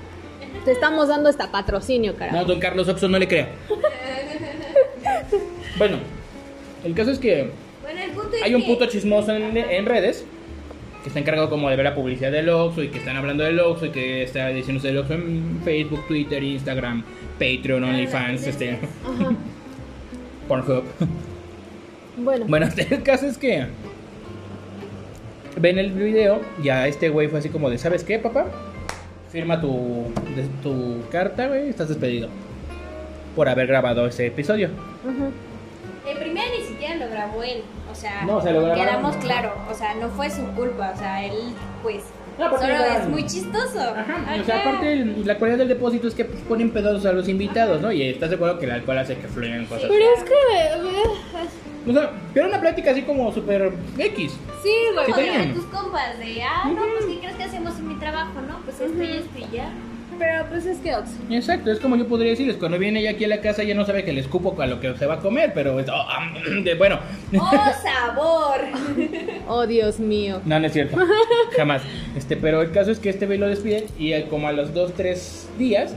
Te 0.66 0.72
estamos 0.74 1.08
dando 1.08 1.30
hasta 1.30 1.50
patrocinio, 1.50 2.12
No, 2.12 2.18
carajo. 2.20 2.46
don 2.46 2.60
Carlos 2.60 2.90
Oxxo 2.90 3.08
no 3.08 3.18
le 3.18 3.28
crea. 3.30 3.48
bueno, 5.78 5.98
el 6.84 6.94
caso 6.94 7.12
es 7.12 7.20
que 7.20 7.50
Bueno, 7.82 8.02
el 8.04 8.12
punto 8.12 8.36
es 8.36 8.44
hay 8.44 8.54
un 8.54 8.62
que- 8.64 8.68
puto 8.68 8.86
chismoso 8.88 9.32
en, 9.34 9.56
en 9.56 9.86
redes 9.86 10.26
que 11.08 11.10
está 11.10 11.20
encargado 11.22 11.50
como 11.50 11.70
de 11.70 11.76
ver 11.78 11.86
la 11.86 11.96
publicidad 11.96 12.32
del 12.34 12.50
Oxxo 12.50 12.84
y 12.84 12.90
que 12.90 12.98
están 12.98 13.16
hablando 13.16 13.44
del 13.46 13.58
Oxxo 13.62 13.86
y 13.86 13.90
que 13.92 14.24
está 14.24 14.50
diciéndose 14.50 14.88
del 14.90 14.98
Oxxo 14.98 15.14
en 15.14 15.62
Facebook, 15.64 16.06
Twitter, 16.06 16.44
Instagram, 16.44 17.02
Patreon, 17.40 17.82
OnlyFans, 17.86 18.46
este, 18.46 18.72
Ajá. 19.06 19.32
Pornhub. 20.50 20.84
Bueno, 22.18 22.46
Bueno, 22.48 22.68
el 22.90 23.04
caso 23.04 23.26
es 23.26 23.38
que 23.38 23.68
ven 25.60 25.78
el 25.80 25.92
video, 25.94 26.42
ya 26.62 26.88
este 26.88 27.10
güey 27.10 27.28
fue 27.30 27.40
así 27.40 27.50
como 27.50 27.70
de, 27.70 27.78
¿sabes 27.78 28.04
qué, 28.04 28.20
papá? 28.20 28.48
Firma 29.32 29.60
tu, 29.62 30.12
de- 30.36 30.48
tu 30.62 31.08
carta, 31.10 31.48
güey, 31.48 31.70
estás 31.70 31.88
despedido 31.90 32.28
por 33.36 33.48
haber 33.50 33.68
grabado 33.68 34.06
ese 34.08 34.28
episodio. 34.28 34.70
Ajá. 35.04 35.30
En 36.12 36.18
primera 36.20 36.48
ni 36.58 36.66
siquiera 36.66 36.96
lo 36.96 37.10
grabó 37.10 37.44
él, 37.44 37.62
sea, 37.98 38.24
No, 38.26 38.42
se 38.42 38.52
lo 38.52 38.62
grabaron. 38.62 38.86
quedamos 38.86 39.16
claro, 39.18 39.54
o 39.70 39.74
sea, 39.74 39.94
no 39.96 40.10
fue 40.10 40.30
su 40.30 40.44
culpa, 40.56 40.92
o 40.96 40.98
sea, 40.98 41.26
él 41.26 41.54
pues 41.84 42.04
No, 42.40 42.50
solo 42.58 42.74
es 42.74 43.10
muy 43.10 43.26
chistoso. 43.26 43.80
Ajá, 43.80 44.38
o 44.40 44.44
sea, 44.46 44.62
aparte 44.62 45.06
la 45.26 45.38
cualidad 45.38 45.58
del 45.60 45.68
depósito 45.70 46.08
es 46.08 46.14
que 46.14 46.26
pues, 46.26 46.40
ponen 46.44 46.72
pedos 46.72 47.06
a 47.06 47.12
los 47.14 47.28
invitados, 47.28 47.82
¿no? 47.82 47.92
Y 47.92 48.04
estás 48.04 48.30
de 48.30 48.36
acuerdo 48.36 48.60
que 48.60 48.66
el 48.66 48.72
alcohol 48.72 48.98
hace 49.00 49.18
que 49.18 49.28
fluyan 49.28 49.66
cosas. 49.66 49.90
Pero 49.90 50.06
es 50.16 50.24
que. 50.24 50.34
eh, 50.34 51.90
O 51.90 51.94
sea, 51.94 52.12
pero 52.34 52.48
una 52.48 52.60
plática 52.60 52.92
así 52.92 53.02
como 53.04 53.32
súper 53.34 53.74
X. 53.98 54.34
Sí, 54.62 54.74
güey. 54.94 55.06
Sí, 55.06 55.12
de 55.14 55.22
bien. 55.24 55.54
tus 55.56 55.66
compas 55.66 56.20
de, 56.20 56.44
ah, 56.44 56.66
no, 56.70 56.76
pues 56.76 57.06
¿qué 57.06 57.20
crees 57.20 57.36
que 57.38 57.44
hacemos 57.46 57.76
en 57.78 57.88
mi 57.88 57.96
trabajo, 57.96 58.34
no? 58.48 58.60
Pues 58.66 58.80
esto 58.82 59.02
y 59.04 59.12
esto 59.12 59.40
y 59.40 59.56
ya. 59.56 59.70
Pero 60.20 60.46
pues 60.50 60.66
es 60.66 60.78
que 60.80 60.96
Oxo. 60.96 61.12
Exacto, 61.30 61.72
es 61.72 61.80
como 61.80 61.96
yo 61.96 62.08
podría 62.08 62.32
decirles, 62.32 62.56
cuando 62.58 62.80
viene 62.80 63.00
ella 63.02 63.12
aquí 63.12 63.26
a 63.26 63.28
la 63.28 63.42
casa 63.42 63.64
ya 63.64 63.76
no 63.76 63.86
sabe 63.86 64.04
que 64.04 64.14
le 64.14 64.22
escupo 64.22 64.60
a 64.62 64.66
lo 64.68 64.80
que 64.80 64.96
se 64.98 65.06
va 65.06 65.16
a 65.16 65.20
comer, 65.20 65.52
pero 65.54 65.80
es- 65.80 65.88
oh, 65.90 65.94
ah, 65.96 66.34
de- 66.64 66.76
bueno, 66.76 67.00
¡Oh, 67.40 67.52
sabor! 67.84 68.62
Oh, 69.48 69.66
Dios 69.68 70.00
mío. 70.00 70.42
no, 70.46 70.60
no 70.60 70.66
es 70.68 70.74
cierto, 70.74 70.98
jamás. 71.56 71.82
Este, 72.16 72.36
pero 72.36 72.62
el 72.62 72.72
caso 72.72 72.92
es 72.92 73.00
que 73.00 73.10
este 73.10 73.26
güey 73.28 73.38
lo 73.38 73.48
despide 73.48 73.88
y 73.98 74.14
eh, 74.14 74.26
como 74.30 74.48
a 74.48 74.52
los 74.52 74.74
dos, 74.74 74.94
tres 74.94 75.48
días 75.58 75.94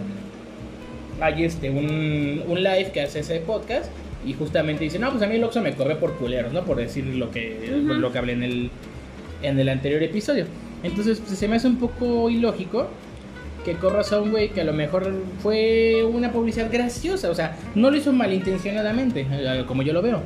hay 1.21 1.45
este 1.45 1.69
un, 1.71 2.43
un 2.47 2.63
live 2.63 2.91
que 2.93 3.03
hace 3.03 3.21
ese 3.21 3.41
podcast 3.41 3.91
y 4.25 4.33
justamente 4.35 4.85
dice, 4.85 4.99
no, 4.99 5.11
pues 5.11 5.23
a 5.23 5.27
mí 5.27 5.37
el 5.37 5.45
Oxxo 5.45 5.61
me 5.63 5.73
corre 5.75 5.97
por 5.97 6.15
culeros, 6.17 6.53
¿no? 6.53 6.63
Por 6.65 6.77
decir 6.77 7.05
lo 7.07 7.31
que, 7.31 7.81
Ujú. 7.85 7.95
lo 7.95 8.13
que 8.13 8.19
hablé 8.19 8.33
en 8.35 8.43
el, 8.43 8.71
en 9.43 9.59
el 9.59 9.69
anterior 9.69 10.03
episodio. 10.03 10.45
Entonces 10.83 11.21
pues, 11.27 11.39
se 11.39 11.49
me 11.49 11.57
hace 11.57 11.67
un 11.67 11.77
poco 11.79 12.29
ilógico 12.31 12.89
que 13.64 13.75
corras 13.77 14.12
a 14.12 14.20
un 14.20 14.31
güey 14.31 14.51
que 14.51 14.61
a 14.61 14.64
lo 14.64 14.73
mejor 14.73 15.12
fue 15.42 16.05
una 16.05 16.33
publicidad 16.33 16.70
graciosa, 16.73 17.31
o 17.31 17.35
sea, 17.35 17.57
no 17.75 17.90
lo 17.90 17.96
hizo 17.96 18.12
malintencionadamente, 18.12 19.27
eh, 19.31 19.64
como 19.66 19.83
yo 19.83 19.92
lo 19.92 20.03
veo. 20.03 20.20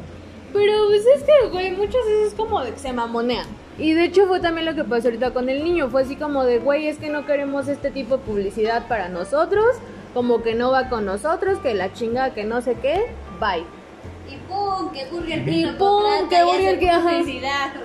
Pero 0.52 0.72
pues 0.86 1.04
es 1.16 1.22
que, 1.24 1.48
güey, 1.50 1.72
muchas 1.72 2.04
veces 2.06 2.28
es 2.28 2.34
como 2.34 2.62
de 2.62 2.70
que 2.72 2.78
se 2.78 2.92
mamonean. 2.92 3.46
Y 3.76 3.92
de 3.92 4.04
hecho 4.04 4.26
fue 4.28 4.38
también 4.38 4.66
lo 4.66 4.74
que 4.76 4.84
pasó 4.84 5.08
ahorita 5.08 5.32
con 5.32 5.48
el 5.48 5.64
niño. 5.64 5.90
Fue 5.90 6.02
así 6.02 6.14
como 6.14 6.44
de, 6.44 6.60
güey, 6.60 6.86
es 6.86 6.98
que 6.98 7.08
no 7.08 7.26
queremos 7.26 7.66
este 7.66 7.90
tipo 7.90 8.18
de 8.18 8.22
publicidad 8.22 8.86
para 8.86 9.08
nosotros. 9.08 9.64
Como 10.14 10.44
que 10.44 10.54
no 10.54 10.70
va 10.70 10.88
con 10.88 11.04
nosotros, 11.06 11.58
que 11.58 11.74
la 11.74 11.92
chinga, 11.92 12.34
que 12.34 12.44
no 12.44 12.62
sé 12.62 12.76
qué. 12.80 13.06
Bye. 13.40 13.64
Y 14.32 14.36
pum, 14.48 14.92
que 14.92 15.04
Burger 15.10 15.44
King 15.44 15.52
Y 15.52 15.64
lo 15.64 15.76
pum, 15.78 16.28
que 16.30 16.44
Burger 16.44 16.78
King, 16.78 16.86
ajá. 16.86 17.10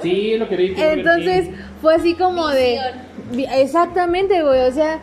Sí, 0.04 0.38
lo 0.38 0.48
que 0.48 0.56
vi. 0.56 0.76
que 0.76 0.92
Entonces 0.92 1.50
fue 1.82 1.96
así 1.96 2.14
como 2.14 2.48
de... 2.50 2.74
Visión. 2.74 2.94
Vi- 3.32 3.48
Exactamente, 3.62 4.44
güey, 4.44 4.62
o 4.62 4.72
sea... 4.72 5.00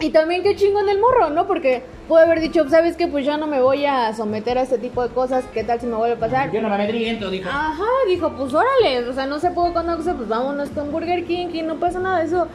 Y 0.00 0.10
también 0.10 0.42
qué 0.44 0.54
chingón 0.54 0.88
el 0.88 1.00
morro, 1.00 1.30
¿no? 1.30 1.46
Porque 1.48 1.82
puede 2.06 2.24
haber 2.24 2.40
dicho, 2.40 2.68
¿sabes 2.68 2.96
qué? 2.96 3.08
Pues 3.08 3.24
ya 3.26 3.36
no 3.36 3.48
me 3.48 3.60
voy 3.60 3.84
a 3.84 4.14
someter 4.14 4.56
a 4.56 4.62
este 4.62 4.78
tipo 4.78 5.02
de 5.02 5.12
cosas, 5.12 5.44
¿qué 5.52 5.64
tal 5.64 5.80
si 5.80 5.86
me 5.86 5.96
vuelve 5.96 6.14
a 6.14 6.18
pasar? 6.20 6.52
Yo 6.52 6.62
no 6.62 6.68
me 6.68 6.76
amedriento, 6.76 7.28
dijo. 7.30 7.48
Ajá, 7.48 7.84
dijo, 8.06 8.30
pues 8.36 8.54
órale, 8.54 9.08
o 9.08 9.12
sea, 9.12 9.26
no 9.26 9.40
se 9.40 9.50
pudo 9.50 9.72
con 9.74 9.88
Oxxo, 9.90 10.14
pues 10.14 10.28
vámonos 10.28 10.70
con 10.70 10.92
Burger 10.92 11.24
King 11.24 11.48
y 11.52 11.62
no 11.62 11.76
pasa 11.76 11.98
nada, 11.98 12.22
eso... 12.22 12.46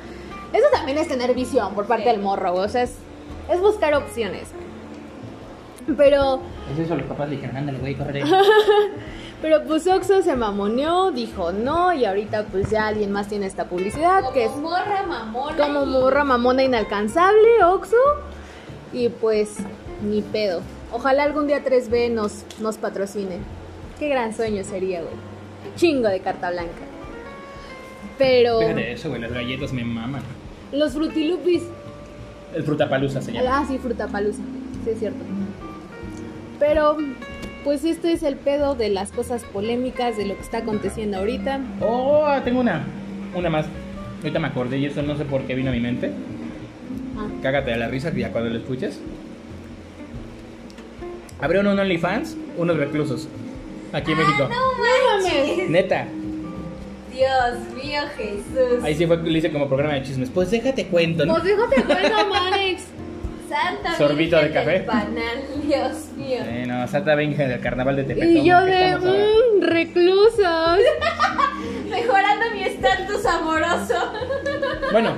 Eso 0.53 0.67
también 0.71 0.99
es 0.99 1.07
tener 1.07 1.33
visión 1.33 1.73
por 1.73 1.87
parte 1.87 2.03
Sí. 2.05 2.09
del 2.11 2.21
morro, 2.21 2.53
o 2.53 2.69
sea, 2.69 2.83
es, 2.83 2.95
es 3.51 3.59
buscar 3.59 3.93
opciones. 3.95 4.49
Pero... 5.97 6.39
Es 6.71 6.79
eso, 6.79 6.95
los 6.95 7.07
papás 7.07 7.27
le 7.27 7.35
dijeron, 7.35 7.57
ándale, 7.57 7.79
güey, 7.79 7.95
corre. 7.95 8.23
Pero 9.43 9.61
pues 9.65 9.85
Oxxo 9.85 10.21
se 10.23 10.35
mamoneó, 10.35 11.11
dijo 11.11 11.51
no, 11.51 11.91
y 11.93 12.05
ahorita 12.05 12.45
pues 12.51 12.69
ya 12.71 12.87
alguien 12.87 13.11
más 13.11 13.27
tiene 13.27 13.45
esta 13.45 13.65
publicidad, 13.65 14.21
Como 14.21 14.33
que 14.33 14.45
es 14.45 14.55
morra 14.55 15.03
mamona. 15.05 15.57
como 15.57 15.83
y- 15.83 15.85
morra 15.87 16.23
mamona 16.23 16.63
inalcanzable, 16.63 17.63
Oxxo. 17.65 17.97
Y 18.93 19.09
pues, 19.09 19.57
ni 20.01 20.21
pedo. 20.21 20.61
Ojalá 20.93 21.23
algún 21.23 21.47
día 21.47 21.63
3B 21.63 22.09
nos, 22.11 22.45
nos 22.59 22.77
patrocine. 22.77 23.39
Qué 23.99 24.07
gran 24.07 24.33
sueño 24.33 24.63
sería, 24.63 25.01
güey. 25.01 25.13
Chingo 25.75 26.07
de 26.07 26.19
carta 26.21 26.49
blanca. 26.49 26.71
Pero 28.17 28.59
Fíjate 28.59 28.91
eso, 28.93 29.09
güey, 29.09 29.21
las 29.21 29.33
galletas 29.33 29.73
me 29.73 29.83
maman. 29.83 30.21
los 30.71 30.93
frutilupis. 30.93 31.63
El 32.53 32.63
frutapalusa 32.63 33.21
se 33.21 33.31
llama. 33.33 33.57
Ah, 33.59 33.65
sí, 33.67 33.77
frutapalusa. 33.79 34.41
Sí, 34.83 34.89
es 34.91 34.99
cierto. 34.99 35.19
Pero, 36.59 36.97
pues 37.63 37.83
este 37.83 38.11
es 38.11 38.23
el 38.23 38.35
pedo 38.35 38.75
de 38.75 38.89
las 38.89 39.11
cosas 39.11 39.43
polémicas, 39.43 40.17
de 40.17 40.25
lo 40.25 40.35
que 40.35 40.41
está 40.41 40.59
aconteciendo 40.59 41.17
ahorita. 41.17 41.59
Oh, 41.81 42.27
tengo 42.43 42.59
una. 42.59 42.85
Una 43.35 43.49
más. 43.49 43.65
Ahorita 44.21 44.39
me 44.39 44.47
acordé 44.47 44.77
y 44.77 44.85
eso 44.85 45.01
no 45.01 45.17
sé 45.17 45.25
por 45.25 45.41
qué 45.43 45.55
vino 45.55 45.69
a 45.69 45.73
mi 45.73 45.79
mente. 45.79 46.11
Ah. 47.17 47.27
Cágate 47.41 47.71
de 47.71 47.77
la 47.77 47.87
risa 47.87 48.11
que 48.11 48.21
ya 48.21 48.31
cuando 48.31 48.49
lo 48.49 48.57
escuches. 48.57 48.99
Abrieron 51.41 51.67
un 51.67 51.79
OnlyFans, 51.79 52.37
unos 52.57 52.77
reclusos. 52.77 53.27
Aquí 53.91 54.11
en 54.11 54.17
México. 54.17 54.49
No 54.49 55.21
mames. 55.21 55.33
manches. 55.33 55.69
Neta. 55.69 56.07
Dios 57.11 57.83
mío, 57.83 58.01
Jesús. 58.17 58.83
Ahí 58.83 58.95
sí 58.95 59.05
fue, 59.05 59.17
le 59.17 59.37
hice 59.37 59.51
como 59.51 59.67
programa 59.67 59.93
de 59.93 60.03
chismes. 60.03 60.29
Pues 60.29 60.49
déjate 60.49 60.87
cuento, 60.87 61.25
¿no? 61.25 61.33
Pues 61.33 61.43
déjate 61.43 61.83
cuenta, 61.83 62.25
Manex. 62.25 62.83
Santa 63.53 63.97
Sorbito 63.97 64.37
Virgen 64.37 64.53
de 64.53 64.59
café. 64.59 64.71
del 64.71 64.85
Panal, 64.85 65.37
Dios 65.63 66.07
mío. 66.17 66.39
Eh, 66.43 66.65
no, 66.67 66.87
Santa 66.87 67.15
Benja 67.15 67.43
del 67.47 67.59
carnaval 67.61 67.95
de 67.97 68.03
Tepetón. 68.03 68.29
Y 68.37 68.43
yo 68.49 68.65
¿qué 68.65 68.71
de 68.71 68.97
mmm, 68.97 69.61
reclusos. 69.61 70.79
Mejorando 71.89 72.45
mi 72.53 72.63
estatus 72.63 73.25
amoroso. 73.25 73.95
Bueno, 74.91 75.17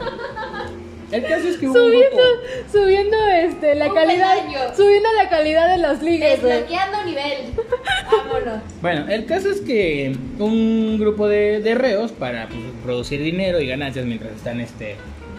el 1.11 1.23
caso 1.25 1.49
es 1.49 1.57
que 1.57 1.67
hubo 1.67 1.73
un 1.73 1.85
Subiendo, 1.91 2.15
grupo. 2.15 2.71
subiendo 2.71 3.17
este 3.27 3.75
la 3.75 3.87
Un 3.89 3.93
calidad, 3.95 4.35
subiendo 4.75 5.09
la 5.21 5.27
calidad 5.29 5.69
de 5.69 5.77
los 5.79 6.01
ligues, 6.01 6.41
güey. 6.41 6.53
Desbloqueando 6.53 7.03
nivel. 7.03 7.37
Vámonos. 8.11 8.61
Bueno, 8.81 9.05
el 9.09 9.25
caso 9.25 9.49
es 9.49 9.59
que 9.61 10.15
un 10.39 10.97
grupo 10.97 11.27
de, 11.27 11.59
de 11.61 11.75
reos 11.75 12.13
para 12.13 12.47
pues, 12.47 12.59
producir 12.83 13.21
dinero 13.21 13.59
y 13.59 13.67
ganancias 13.67 14.05
mientras 14.05 14.31
están 14.33 14.61
este, 14.61 14.95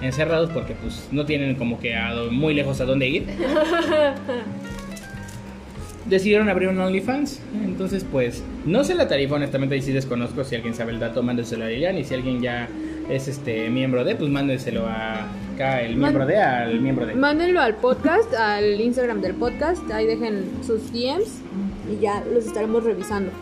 encerrados 0.07 0.51
porque 0.51 0.75
pues 0.75 1.09
no 1.13 1.27
tienen 1.27 1.55
como 1.57 1.79
que 1.79 1.95
a 1.95 2.15
muy 2.31 2.55
lejos 2.55 2.81
a 2.81 2.85
dónde 2.85 3.09
ir. 3.09 3.27
Decidieron 6.07 6.49
abrir 6.49 6.69
un 6.69 6.79
OnlyFans. 6.79 7.41
Entonces, 7.65 8.05
pues, 8.11 8.45
no 8.65 8.85
sé 8.85 8.95
la 8.95 9.09
tarifa, 9.09 9.35
honestamente, 9.35 9.77
y 9.77 9.83
sí 9.83 9.93
desconozco. 9.93 10.45
Si 10.45 10.55
alguien 10.55 10.73
sabe 10.73 10.93
el 10.93 11.01
dato, 11.01 11.21
mándeselo 11.23 11.65
a 11.65 11.69
Lilian. 11.69 11.99
Y 11.99 12.05
si 12.05 12.15
alguien 12.15 12.41
ya 12.41 12.69
es 13.11 13.27
este 13.27 13.69
miembro 13.71 14.05
de, 14.05 14.15
pues 14.15 14.31
mándeselo 14.31 14.87
a 14.87 15.27
acá, 15.55 15.81
el 15.83 15.93
Man- 15.97 16.13
miembro 16.13 16.27
de, 16.27 16.39
al 16.39 16.81
miembro 16.81 17.07
de. 17.07 17.15
Mándenlo 17.17 17.61
al 17.61 17.75
podcast, 17.75 18.33
al 18.35 18.81
Instagram 18.81 19.21
del 19.21 19.35
podcast, 19.35 19.91
ahí 19.91 20.07
dejen 20.07 20.45
sus 20.65 20.93
DMs 20.93 21.41
y 21.93 22.01
ya 22.01 22.23
los 22.33 22.47
estaremos 22.47 22.85
revisando. 22.85 23.33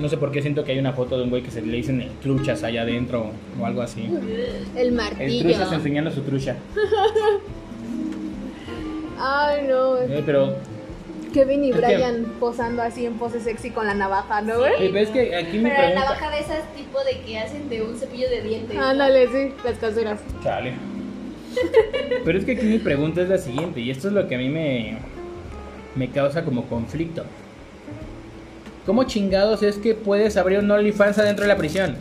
No 0.00 0.08
sé 0.08 0.16
por 0.16 0.30
qué 0.32 0.40
siento 0.40 0.64
que 0.64 0.72
hay 0.72 0.78
una 0.78 0.92
foto 0.94 1.18
de 1.18 1.24
un 1.24 1.30
güey 1.30 1.42
que 1.42 1.50
se 1.50 1.60
le 1.62 1.76
dicen 1.76 2.08
truchas 2.22 2.62
allá 2.62 2.82
adentro 2.82 3.30
o 3.60 3.66
algo 3.66 3.82
así. 3.82 4.08
El 4.74 4.86
El 4.86 4.92
martillo. 4.92 5.42
truchas 5.50 5.72
enseñando 5.72 6.10
su 6.10 6.22
trucha. 6.22 6.56
Ay, 9.18 9.66
no. 9.68 9.98
Eh, 9.98 10.22
pero 10.24 10.54
Kevin 11.34 11.64
y 11.64 11.70
que- 11.72 11.76
Brian 11.78 12.24
posando 12.40 12.82
así 12.82 13.04
en 13.06 13.14
pose 13.14 13.40
sexy 13.40 13.70
con 13.70 13.86
la 13.86 13.94
navaja, 13.94 14.40
¿no, 14.40 14.58
güey? 14.58 14.72
Oye, 14.78 14.90
pero 14.90 15.04
es 15.04 15.10
que 15.10 15.36
aquí 15.36 15.58
mi 15.58 15.64
Pero 15.64 15.74
la 15.74 15.78
pregunta. 15.88 16.00
navaja 16.04 16.30
de 16.30 16.38
esas 16.40 16.74
tipo 16.74 16.98
de 17.04 17.20
que 17.26 17.38
hacen 17.38 17.68
de 17.68 17.82
un 17.82 17.96
cepillo 17.96 18.30
de 18.30 18.42
dientes. 18.42 18.76
¿no? 18.76 18.84
Ándale, 18.84 19.26
sí, 19.28 19.52
las 19.64 19.78
caseras. 19.78 20.20
Chale. 20.42 20.72
Pero 22.24 22.38
es 22.38 22.44
que 22.44 22.52
aquí 22.52 22.66
mi 22.66 22.78
pregunta 22.78 23.22
es 23.22 23.28
la 23.28 23.38
siguiente, 23.38 23.80
y 23.80 23.90
esto 23.90 24.08
es 24.08 24.14
lo 24.14 24.26
que 24.28 24.36
a 24.36 24.38
mí 24.38 24.48
me, 24.48 24.98
me 25.96 26.08
causa 26.10 26.44
como 26.44 26.64
conflicto. 26.66 27.24
¿Cómo 28.86 29.04
chingados 29.04 29.62
es 29.62 29.76
que 29.76 29.94
puedes 29.94 30.36
abrir 30.36 30.58
un 30.60 30.70
OnlyFans 30.70 31.18
adentro 31.18 31.44
de 31.44 31.48
la 31.48 31.56
prisión? 31.56 31.96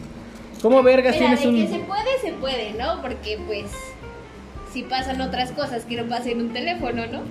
¿Cómo 0.62 0.82
vergas 0.84 1.15
Mira, 1.15 1.32
de 1.32 1.38
tienes 1.38 1.68
que 1.70 1.74
se 1.74 1.80
un... 1.82 1.86
puede, 1.88 2.20
se 2.22 2.32
puede, 2.34 2.74
¿no? 2.74 3.02
Porque 3.02 3.39
pues 3.46 3.65
si 4.74 4.84
pasan 4.84 5.22
otras 5.22 5.52
cosas 5.52 5.84
que 5.86 5.96
no 6.02 6.08
pasen 6.08 6.34
en 6.34 6.42
un 6.48 6.54
teléfono, 6.54 7.06
¿no? 7.08 7.22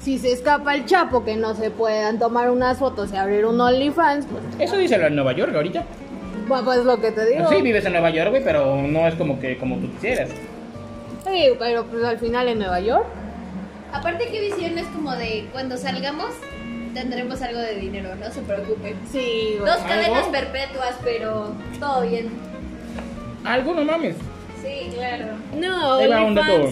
Si 0.00 0.18
se 0.18 0.32
escapa 0.32 0.74
el 0.74 0.84
chapo, 0.84 1.24
que 1.24 1.36
no 1.36 1.54
se 1.54 1.70
puedan 1.70 2.18
tomar 2.18 2.50
unas 2.50 2.78
fotos 2.78 3.10
y 3.12 3.16
abrir 3.16 3.46
un 3.46 3.60
OnlyFans, 3.60 4.26
pues, 4.26 4.42
Eso 4.58 4.76
dice 4.76 4.94
en 4.94 5.14
Nueva 5.14 5.32
York 5.32 5.54
ahorita. 5.54 5.84
pues, 6.46 6.62
pues 6.62 6.84
lo 6.84 7.00
que 7.00 7.12
te 7.12 7.26
digo. 7.26 7.48
Sí, 7.48 7.62
vives 7.62 7.84
en 7.86 7.92
Nueva 7.92 8.10
York, 8.10 8.30
güey, 8.30 8.44
pero 8.44 8.82
no 8.82 9.06
es 9.08 9.14
como 9.14 9.40
que 9.40 9.56
como 9.58 9.76
tú 9.78 9.90
quisieras. 9.92 10.30
Sí, 11.24 11.48
pero 11.58 11.84
pues 11.86 12.04
al 12.04 12.18
final 12.18 12.48
en 12.48 12.58
Nueva 12.58 12.80
York. 12.80 13.06
Aparte 13.92 14.28
que 14.28 14.40
visión 14.40 14.78
es 14.78 14.86
como 14.88 15.12
de 15.16 15.48
cuando 15.52 15.76
salgamos 15.76 16.30
tendremos 17.00 17.40
algo 17.42 17.60
de 17.60 17.74
dinero, 17.76 18.14
no 18.16 18.30
se 18.30 18.40
preocupen. 18.40 18.94
Sí, 19.12 19.56
güey. 19.58 19.70
Dos 19.70 19.78
cadenas 19.82 20.18
¿Algo? 20.18 20.32
perpetuas, 20.32 20.94
pero 21.04 21.52
todo 21.78 22.02
bien. 22.02 22.30
Algo 23.44 23.74
no 23.74 23.84
mames. 23.84 24.16
Sí, 24.62 24.90
claro. 24.94 25.26
No, 25.54 25.94
Ahí 25.94 26.08
va 26.08 26.24
un 26.24 26.34
dato. 26.34 26.70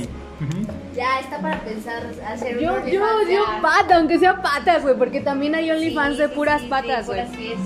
Ya 0.96 1.20
está 1.20 1.38
para 1.40 1.60
pensar 1.60 2.02
hacer 2.26 2.56
un 2.56 2.62
Yo, 2.62 2.70
yo, 2.70 2.74
OnlyFans, 2.82 3.28
yo 3.28 3.44
ya. 3.54 3.62
pata, 3.62 3.96
aunque 3.96 4.18
sea 4.18 4.40
patas, 4.42 4.82
güey, 4.82 4.96
porque 4.96 5.20
también 5.20 5.54
hay 5.54 5.70
OnlyFans 5.70 6.16
Sí, 6.16 6.22
de 6.22 6.28
sí, 6.28 6.34
puras 6.34 6.60
sí, 6.62 6.68
patas, 6.68 7.06
sí, 7.06 7.12
güey. 7.12 7.24
puras 7.24 7.36
pies. 7.36 7.58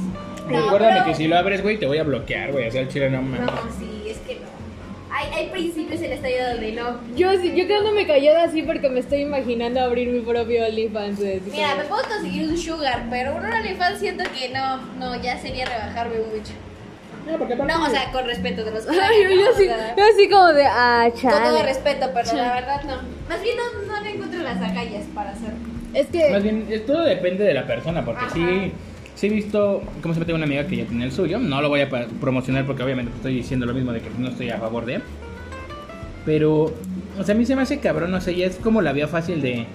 No, 0.49 0.63
Recuérdame 0.65 0.93
pero- 0.95 1.05
que 1.07 1.15
si 1.15 1.29
lo 1.29 1.37
abres, 1.39 1.63
güey, 1.63 1.79
te 1.79 1.87
voy 1.87 1.99
a 1.99 2.03
bloquear, 2.05 2.53
güey. 2.53 2.69
O 2.69 2.71
sea, 2.73 2.81
el 2.83 2.89
chile 2.89 3.11
no 3.11 3.23
mames. 3.23 3.41
No, 3.41 3.53
sí. 3.79 3.98
Hay, 5.19 5.27
hay 5.37 5.49
principios 5.51 6.01
en 6.03 6.13
esta 6.13 6.29
vida 6.29 6.53
donde 6.53 6.73
no. 6.73 7.01
Yo, 7.17 7.33
sí- 7.41 7.53
yo 7.57 7.67
quedándome 7.67 8.07
callada 8.07 8.45
así 8.45 8.63
porque 8.63 8.89
me 8.89 9.01
estoy 9.01 9.23
imaginando 9.23 9.81
abrir 9.81 10.09
mi 10.09 10.21
propio 10.21 10.65
OnlyFans. 10.67 11.19
Mira, 11.19 11.41
como- 11.71 11.77
me 11.83 11.85
puedo 11.89 12.03
conseguir 12.05 12.49
un 12.49 12.57
sugar, 12.57 13.07
pero 13.11 13.35
un 13.35 13.45
OnlyFans 13.45 13.99
siento 13.99 14.23
que 14.33 14.51
no, 14.51 14.77
no, 14.99 15.21
ya 15.21 15.37
sería 15.39 15.65
rebajarme 15.67 16.19
mucho. 16.19 16.53
No, 17.27 17.37
porque 17.37 17.55
aparte- 17.55 17.75
No, 17.75 17.85
o 17.85 17.91
sea, 17.91 18.13
con 18.13 18.27
respeto 18.27 18.65
de 18.65 18.71
los 18.71 18.87
Ay, 18.89 18.97
yo, 19.25 19.53
sea, 19.55 19.95
yo 19.97 20.05
así 20.15 20.29
como 20.31 20.47
de, 20.53 20.65
ah, 20.67 21.09
Con 21.11 21.21
todo 21.31 21.33
chale. 21.41 21.63
respeto, 21.65 22.11
pero 22.15 22.33
la 22.35 22.55
verdad 22.55 22.83
no. 22.85 22.97
Más 23.29 23.43
bien 23.43 23.57
no, 23.57 23.93
no 23.95 24.01
le 24.01 24.11
encuentro 24.11 24.41
las 24.43 24.57
agallas 24.63 25.05
para 25.15 25.31
hacerlo. 25.31 25.59
Es 25.95 26.07
que, 26.09 26.31
Más 26.31 26.43
bien, 26.43 26.67
todo 26.87 27.03
depende 27.03 27.45
de 27.45 27.55
la 27.55 27.67
persona, 27.67 28.05
porque 28.05 28.25
Ajá. 28.25 28.35
sí, 28.35 28.73
sí 29.19 29.27
he 29.27 29.31
visto, 29.31 29.83
como 30.01 30.15
siempre 30.15 30.27
tengo 30.27 30.37
una 30.37 30.45
amiga 30.45 30.65
que 30.69 30.77
ya 30.77 30.85
tiene 30.85 31.05
el 31.05 31.11
suyo, 31.11 31.41
no 31.41 31.61
lo 31.61 31.69
voy 31.69 31.81
a 31.81 31.89
promocionar 32.21 32.65
porque 32.65 32.85
obviamente 32.85 33.11
estoy 33.17 33.35
diciendo 33.35 33.67
lo 33.67 33.75
mismo 33.75 33.93
de 33.93 34.01
que 34.01 34.11
no 34.17 34.29
estoy 34.29 34.51
a 34.51 34.59
favor 34.59 34.87
de, 34.87 35.01
pero, 36.25 36.73
o 37.19 37.25
sea, 37.25 37.35
a 37.35 37.39
mí 37.39 37.45
se 37.45 37.57
me 37.57 37.63
hace 37.63 37.81
cabrón, 37.81 38.15
o 38.15 38.21
sea, 38.21 38.33
ya 38.33 38.47
es 38.47 38.57
como 38.57 38.81
la 38.81 38.93
vía 38.93 39.09
fácil 39.09 39.43
de, 39.43 39.67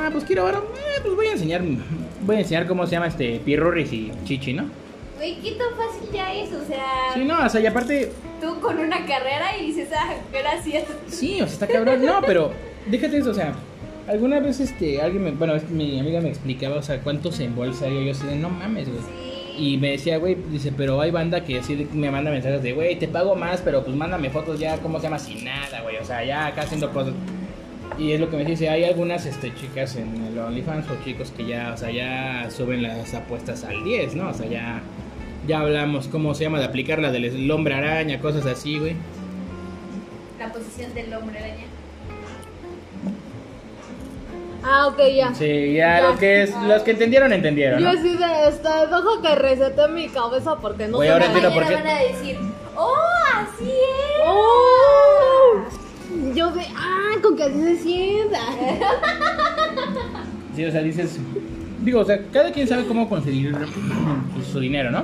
ah, 0.00 0.08
pues 0.10 0.24
quiero 0.24 0.42
ahora, 0.42 0.58
eh, 0.58 1.00
pues 1.00 1.14
voy 1.14 1.26
a 1.28 1.32
enseñar, 1.32 1.62
voy 2.22 2.36
a 2.36 2.40
enseñar 2.40 2.66
cómo 2.66 2.86
se 2.86 2.92
llama 2.92 3.06
este, 3.06 3.38
pirurris 3.38 3.92
y 3.92 4.10
chichi, 4.24 4.52
¿no? 4.52 4.64
Güey, 5.16 5.36
qué 5.42 5.52
tan 5.52 5.68
fácil 5.76 6.10
ya 6.12 6.34
es, 6.34 6.52
o 6.52 6.64
sea, 6.64 7.14
Sí, 7.14 7.24
no, 7.24 7.44
o 7.44 7.48
sea, 7.48 7.60
y 7.60 7.66
aparte, 7.66 8.10
tú 8.40 8.58
con 8.58 8.80
una 8.80 9.06
carrera 9.06 9.56
y 9.60 9.66
dices, 9.66 9.90
ah, 9.96 10.14
gracias. 10.32 10.84
Sí, 11.06 11.34
o 11.40 11.46
sea, 11.46 11.52
está 11.52 11.66
cabrón. 11.68 12.04
No, 12.04 12.20
pero 12.26 12.52
déjate 12.86 13.18
eso, 13.18 13.30
o 13.30 13.34
sea, 13.34 13.54
alguna 14.08 14.40
vez 14.40 14.60
este, 14.60 15.00
alguien 15.00 15.24
me, 15.24 15.30
bueno, 15.32 15.54
mi 15.70 15.98
amiga 16.00 16.20
me 16.20 16.28
explicaba, 16.28 16.76
o 16.76 16.82
sea, 16.82 17.00
cuánto 17.00 17.30
se 17.30 17.44
embolsa 17.44 17.88
y 17.88 18.06
yo 18.06 18.12
así 18.12 18.26
de, 18.26 18.36
no 18.36 18.50
mames, 18.50 18.88
güey. 18.88 19.00
Y 19.58 19.76
me 19.76 19.90
decía, 19.90 20.18
güey, 20.18 20.36
dice, 20.50 20.72
pero 20.76 21.00
hay 21.00 21.10
banda 21.10 21.44
que 21.44 21.58
así 21.58 21.88
me 21.92 22.10
manda 22.10 22.30
mensajes 22.30 22.62
de, 22.62 22.72
güey, 22.72 22.96
te 22.96 23.08
pago 23.08 23.34
más, 23.34 23.60
pero 23.60 23.84
pues 23.84 23.96
mándame 23.96 24.30
fotos 24.30 24.58
ya, 24.58 24.78
¿cómo 24.78 24.98
se 24.98 25.04
llama? 25.04 25.18
Sin 25.18 25.44
nada, 25.44 25.82
güey, 25.82 25.96
o 25.96 26.04
sea, 26.04 26.24
ya 26.24 26.46
acá 26.46 26.62
haciendo 26.62 26.92
cosas. 26.92 27.14
Y 27.98 28.12
es 28.12 28.20
lo 28.20 28.30
que 28.30 28.36
me 28.36 28.44
dice, 28.44 28.68
hay 28.68 28.84
algunas 28.84 29.26
este, 29.26 29.52
chicas 29.54 29.96
en 29.96 30.14
el 30.24 30.38
OnlyFans 30.38 30.88
o 30.88 31.04
chicos 31.04 31.32
que 31.36 31.44
ya, 31.44 31.72
o 31.74 31.76
sea, 31.76 31.90
ya 31.90 32.48
suben 32.50 32.82
las 32.82 33.12
apuestas 33.14 33.64
al 33.64 33.82
10, 33.82 34.14
¿no? 34.14 34.28
O 34.28 34.34
sea, 34.34 34.46
ya, 34.46 34.80
ya 35.48 35.60
hablamos, 35.60 36.06
¿cómo 36.06 36.34
se 36.34 36.44
llama? 36.44 36.60
De 36.60 36.66
aplicar 36.66 37.00
la 37.00 37.10
del 37.10 37.50
hombre 37.50 37.74
araña, 37.74 38.20
cosas 38.20 38.46
así, 38.46 38.78
güey. 38.78 38.94
La 40.38 40.52
posición 40.52 40.94
del 40.94 41.12
hombre 41.12 41.38
araña. 41.40 41.77
Ah, 44.62 44.86
ok, 44.88 44.98
ya. 45.14 45.34
Sí, 45.34 45.74
ya, 45.74 46.00
Ya. 46.00 46.08
Los, 46.08 46.18
que 46.18 46.42
es, 46.42 46.54
los 46.62 46.82
que 46.82 46.90
entendieron, 46.92 47.32
entendieron. 47.32 47.80
Yo 47.80 47.92
¿no? 47.92 47.98
así 47.98 48.16
de 48.16 48.48
este, 48.48 48.68
dejo 48.68 49.22
que 49.22 49.34
resete 49.34 49.88
mi 49.88 50.08
cabeza 50.08 50.56
porque 50.56 50.88
no 50.88 50.98
sé 51.00 51.10
ahora 51.10 51.26
entiendo 51.26 51.52
por 51.54 51.66
qué. 51.66 51.74
van 51.74 51.86
a 51.86 51.98
decir, 52.00 52.38
oh, 52.76 52.94
así 53.34 53.70
es. 53.70 54.22
¡Oh! 54.24 55.62
Yo 56.34 56.50
de, 56.50 56.62
ah, 56.76 57.12
con 57.22 57.36
que 57.36 57.44
así 57.44 57.62
se 57.62 57.76
sienta. 57.78 58.40
Sí, 60.56 60.64
o 60.64 60.72
sea, 60.72 60.82
dices. 60.82 61.18
Digo, 61.80 62.00
o 62.00 62.04
sea, 62.04 62.20
cada 62.32 62.50
quien 62.50 62.66
sabe 62.66 62.84
cómo 62.86 63.08
conseguir 63.08 63.54
su, 63.54 64.42
su 64.52 64.60
dinero, 64.60 64.90
¿no? 64.90 65.00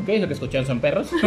Ok, 0.00 0.08
eso 0.08 0.26
que 0.26 0.34
escucharon 0.34 0.66
son 0.66 0.80
perros. 0.80 1.10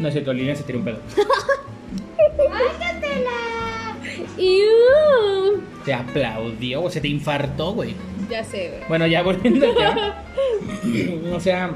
No 0.00 0.08
es 0.08 0.14
cierto, 0.14 0.32
Lina 0.32 0.56
se 0.56 0.64
tiró 0.64 0.80
un 0.80 0.84
pedo. 0.84 0.98
Iu. 4.38 5.60
Te 5.84 5.92
aplaudió, 5.92 6.82
o 6.82 6.90
se 6.90 7.00
te 7.00 7.08
infartó, 7.08 7.72
güey. 7.74 7.94
Ya 8.30 8.42
sé, 8.44 8.68
güey. 8.70 8.88
Bueno, 8.88 9.06
ya 9.06 9.22
volviendo 9.22 9.66
tema. 9.74 10.22
o 11.34 11.40
sea, 11.40 11.70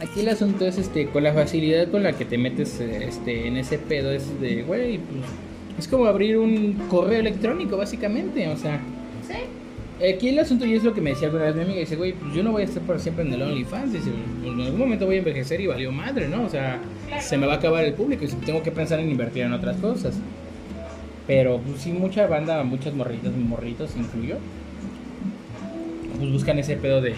aquí 0.00 0.20
el 0.20 0.28
asunto 0.28 0.66
es 0.66 0.78
este 0.78 1.06
con 1.08 1.22
la 1.22 1.32
facilidad 1.32 1.88
con 1.90 2.02
la 2.02 2.12
que 2.12 2.24
te 2.24 2.36
metes 2.38 2.80
este 2.80 3.46
en 3.48 3.56
ese 3.56 3.78
pedo 3.78 4.10
es 4.12 4.40
de, 4.40 4.62
güey, 4.62 4.98
pues 4.98 5.24
es 5.78 5.88
como 5.88 6.06
abrir 6.06 6.36
un 6.38 6.74
correo 6.88 7.20
electrónico 7.20 7.76
básicamente, 7.76 8.48
o 8.48 8.56
sea, 8.56 8.80
Sí. 9.26 10.04
aquí 10.06 10.28
el 10.28 10.38
asunto 10.38 10.64
y 10.66 10.74
es 10.74 10.84
lo 10.84 10.94
que 10.94 11.00
me 11.00 11.10
decía 11.10 11.26
alguna 11.28 11.46
vez 11.46 11.56
mi 11.56 11.62
amiga, 11.62 11.80
dice, 11.80 11.96
güey, 11.96 12.12
pues 12.12 12.32
yo 12.34 12.42
no 12.42 12.52
voy 12.52 12.62
a 12.62 12.64
estar 12.66 12.82
para 12.84 12.98
siempre 12.98 13.24
en 13.24 13.32
el 13.32 13.42
OnlyFans, 13.42 13.92
dice, 13.92 14.10
pues, 14.42 14.52
en 14.54 14.60
algún 14.60 14.78
momento 14.78 15.06
voy 15.06 15.16
a 15.16 15.18
envejecer 15.18 15.60
y 15.60 15.66
valió 15.66 15.90
madre, 15.92 16.28
¿no? 16.28 16.44
O 16.44 16.48
sea, 16.48 16.78
se 17.20 17.36
me 17.38 17.46
va 17.46 17.54
a 17.54 17.56
acabar 17.56 17.84
el 17.84 17.94
público 17.94 18.24
y 18.24 18.28
tengo 18.44 18.62
que 18.62 18.70
pensar 18.70 19.00
en 19.00 19.10
invertir 19.10 19.42
en 19.44 19.52
otras 19.54 19.76
cosas. 19.78 20.14
Pero 21.26 21.58
pues 21.58 21.80
sí, 21.80 21.92
mucha 21.92 22.26
banda, 22.26 22.62
muchas 22.62 22.94
morritas, 22.94 23.32
morritos 23.36 23.96
incluyo, 23.96 24.36
pues 26.18 26.32
buscan 26.32 26.58
ese 26.58 26.76
pedo 26.76 27.00
del... 27.00 27.16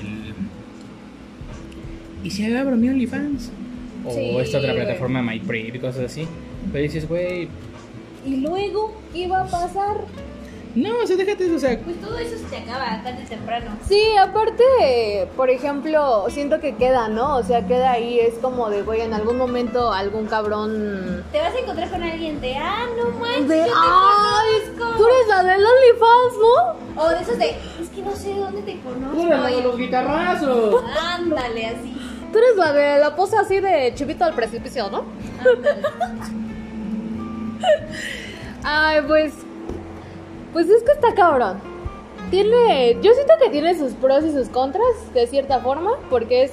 ¿Y 2.24 2.30
si 2.30 2.52
abro 2.54 2.76
mi 2.76 2.88
OnlyFans? 2.88 3.52
O 4.04 4.10
Sí, 4.10 4.36
esta 4.38 4.58
otra 4.58 4.74
plataforma, 4.74 5.22
MyPrib 5.22 5.74
y 5.74 5.78
cosas 5.78 6.04
así. 6.04 6.26
Pero 6.72 6.82
dices, 6.82 7.06
güey, 7.06 7.48
¿Y 8.26 8.36
luego 8.36 8.94
qué 9.12 9.28
va 9.28 9.42
a 9.42 9.46
pasar? 9.46 10.04
No, 10.74 10.90
o 11.02 11.06
sea, 11.06 11.16
déjate 11.16 11.46
eso, 11.46 11.56
o 11.56 11.58
sea, 11.58 11.78
Pues 11.80 12.00
todo 12.00 12.18
eso 12.18 12.36
se 12.48 12.56
acaba 12.56 13.02
tarde 13.02 13.22
o 13.24 13.28
temprano. 13.28 13.66
Sí, 13.88 14.00
aparte, 14.16 15.28
por 15.36 15.50
ejemplo, 15.50 16.26
siento 16.30 16.60
que 16.60 16.76
queda, 16.76 17.08
¿no? 17.08 17.36
O 17.36 17.42
sea, 17.42 17.66
queda 17.66 17.92
ahí, 17.92 18.20
es 18.20 18.34
como 18.34 18.68
de, 18.70 18.82
güey, 18.82 19.00
en 19.00 19.14
algún 19.14 19.36
momento 19.38 19.92
algún 19.92 20.26
cabrón... 20.26 21.24
Te 21.32 21.40
vas 21.40 21.54
a 21.54 21.58
encontrar 21.58 21.90
con 21.90 22.02
alguien 22.02 22.40
de, 22.40 22.54
ah, 22.56 22.86
no 22.96 23.10
manches, 23.18 23.48
De, 23.48 23.58
yo 23.58 23.64
te 23.64 23.70
ay, 23.74 24.76
conozco". 24.78 24.96
tú 24.98 25.06
eres 25.06 25.28
la 25.28 25.42
del 25.44 25.64
OnlyFans, 25.66 26.34
¿no? 26.96 27.02
O 27.02 27.08
de 27.10 27.20
esos 27.22 27.38
de, 27.38 27.50
es 27.50 27.88
que 27.94 28.02
no 28.02 28.12
sé 28.14 28.34
de 28.34 28.40
dónde 28.40 28.62
te 28.62 28.80
conozco. 28.80 29.76
Y- 29.76 29.82
guitarrazos. 29.82 30.84
Ándale, 31.14 31.66
así. 31.66 31.94
Tú 32.32 32.38
eres 32.38 32.56
la 32.56 32.72
de 32.72 32.98
la 32.98 33.16
pose 33.16 33.36
así 33.38 33.60
de 33.60 33.92
chivito 33.94 34.24
al 34.24 34.34
precipicio, 34.34 34.90
¿no? 34.90 35.04
Ándale. 35.40 35.82
Ay, 38.64 39.00
pues. 39.06 39.32
Pues 40.52 40.68
es 40.68 40.82
que 40.82 40.92
está 40.92 41.14
cabrón. 41.14 41.60
Tiene. 42.30 42.98
Yo 43.00 43.12
siento 43.14 43.34
que 43.42 43.50
tiene 43.50 43.76
sus 43.78 43.92
pros 43.94 44.24
y 44.24 44.32
sus 44.32 44.48
contras, 44.48 44.86
de 45.14 45.26
cierta 45.26 45.60
forma, 45.60 45.92
porque 46.10 46.44
es 46.44 46.52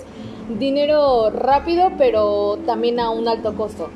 dinero 0.50 1.30
rápido, 1.32 1.92
pero 1.98 2.58
también 2.66 3.00
a 3.00 3.10
un 3.10 3.28
alto 3.28 3.56
costo. 3.56 3.90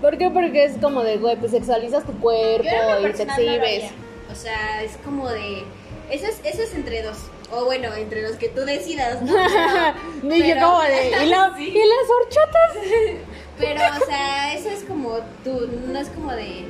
¿Por 0.00 0.18
qué? 0.18 0.30
Porque 0.30 0.64
es 0.64 0.76
como 0.78 1.02
de, 1.02 1.16
güey, 1.18 1.36
pues 1.36 1.52
sexualizas 1.52 2.04
tu 2.04 2.12
cuerpo 2.20 2.64
y 2.64 3.12
te 3.12 3.24
no 3.26 3.32
exhibes. 3.32 3.90
O 4.30 4.34
sea, 4.34 4.82
es 4.82 4.96
como 5.04 5.28
de. 5.28 5.64
Eso 6.10 6.26
es, 6.26 6.40
eso 6.44 6.62
es 6.62 6.74
entre 6.74 7.02
dos. 7.02 7.16
O 7.52 7.64
bueno, 7.64 7.92
entre 7.94 8.22
los 8.22 8.32
que 8.32 8.48
tú 8.48 8.60
decidas, 8.62 9.22
¿no? 9.22 9.32
Pero- 10.22 10.34
y 10.34 10.48
yo 10.48 10.54
como 10.60 10.80
de. 10.82 11.24
¿Y, 11.24 11.28
la- 11.28 11.54
Sí. 11.56 11.64
¿y 11.68 11.78
las 11.78 12.10
horchatas? 12.20 12.72
Pero, 13.58 13.80
o 14.02 14.06
sea, 14.06 14.54
eso 14.54 14.68
es 14.68 14.84
como 14.84 15.18
tú, 15.44 15.68
no 15.90 15.98
es 15.98 16.08
como 16.10 16.32
de. 16.32 16.64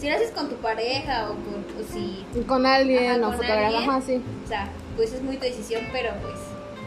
Si 0.00 0.08
lo 0.08 0.14
haces 0.14 0.30
con 0.30 0.48
tu 0.48 0.56
pareja 0.56 1.28
o, 1.30 1.34
con, 1.34 1.64
o 1.80 1.92
si. 1.92 2.24
Con 2.46 2.66
alguien 2.66 3.22
Ajá, 3.24 3.34
o 3.34 3.36
con 3.36 3.46
alguien. 3.46 3.90
ajá, 3.90 4.00
sí. 4.00 4.22
O 4.44 4.48
sea, 4.48 4.68
pues 4.96 5.12
es 5.12 5.22
muy 5.22 5.36
tu 5.36 5.42
decisión, 5.44 5.82
pero 5.92 6.10
pues. 6.22 6.34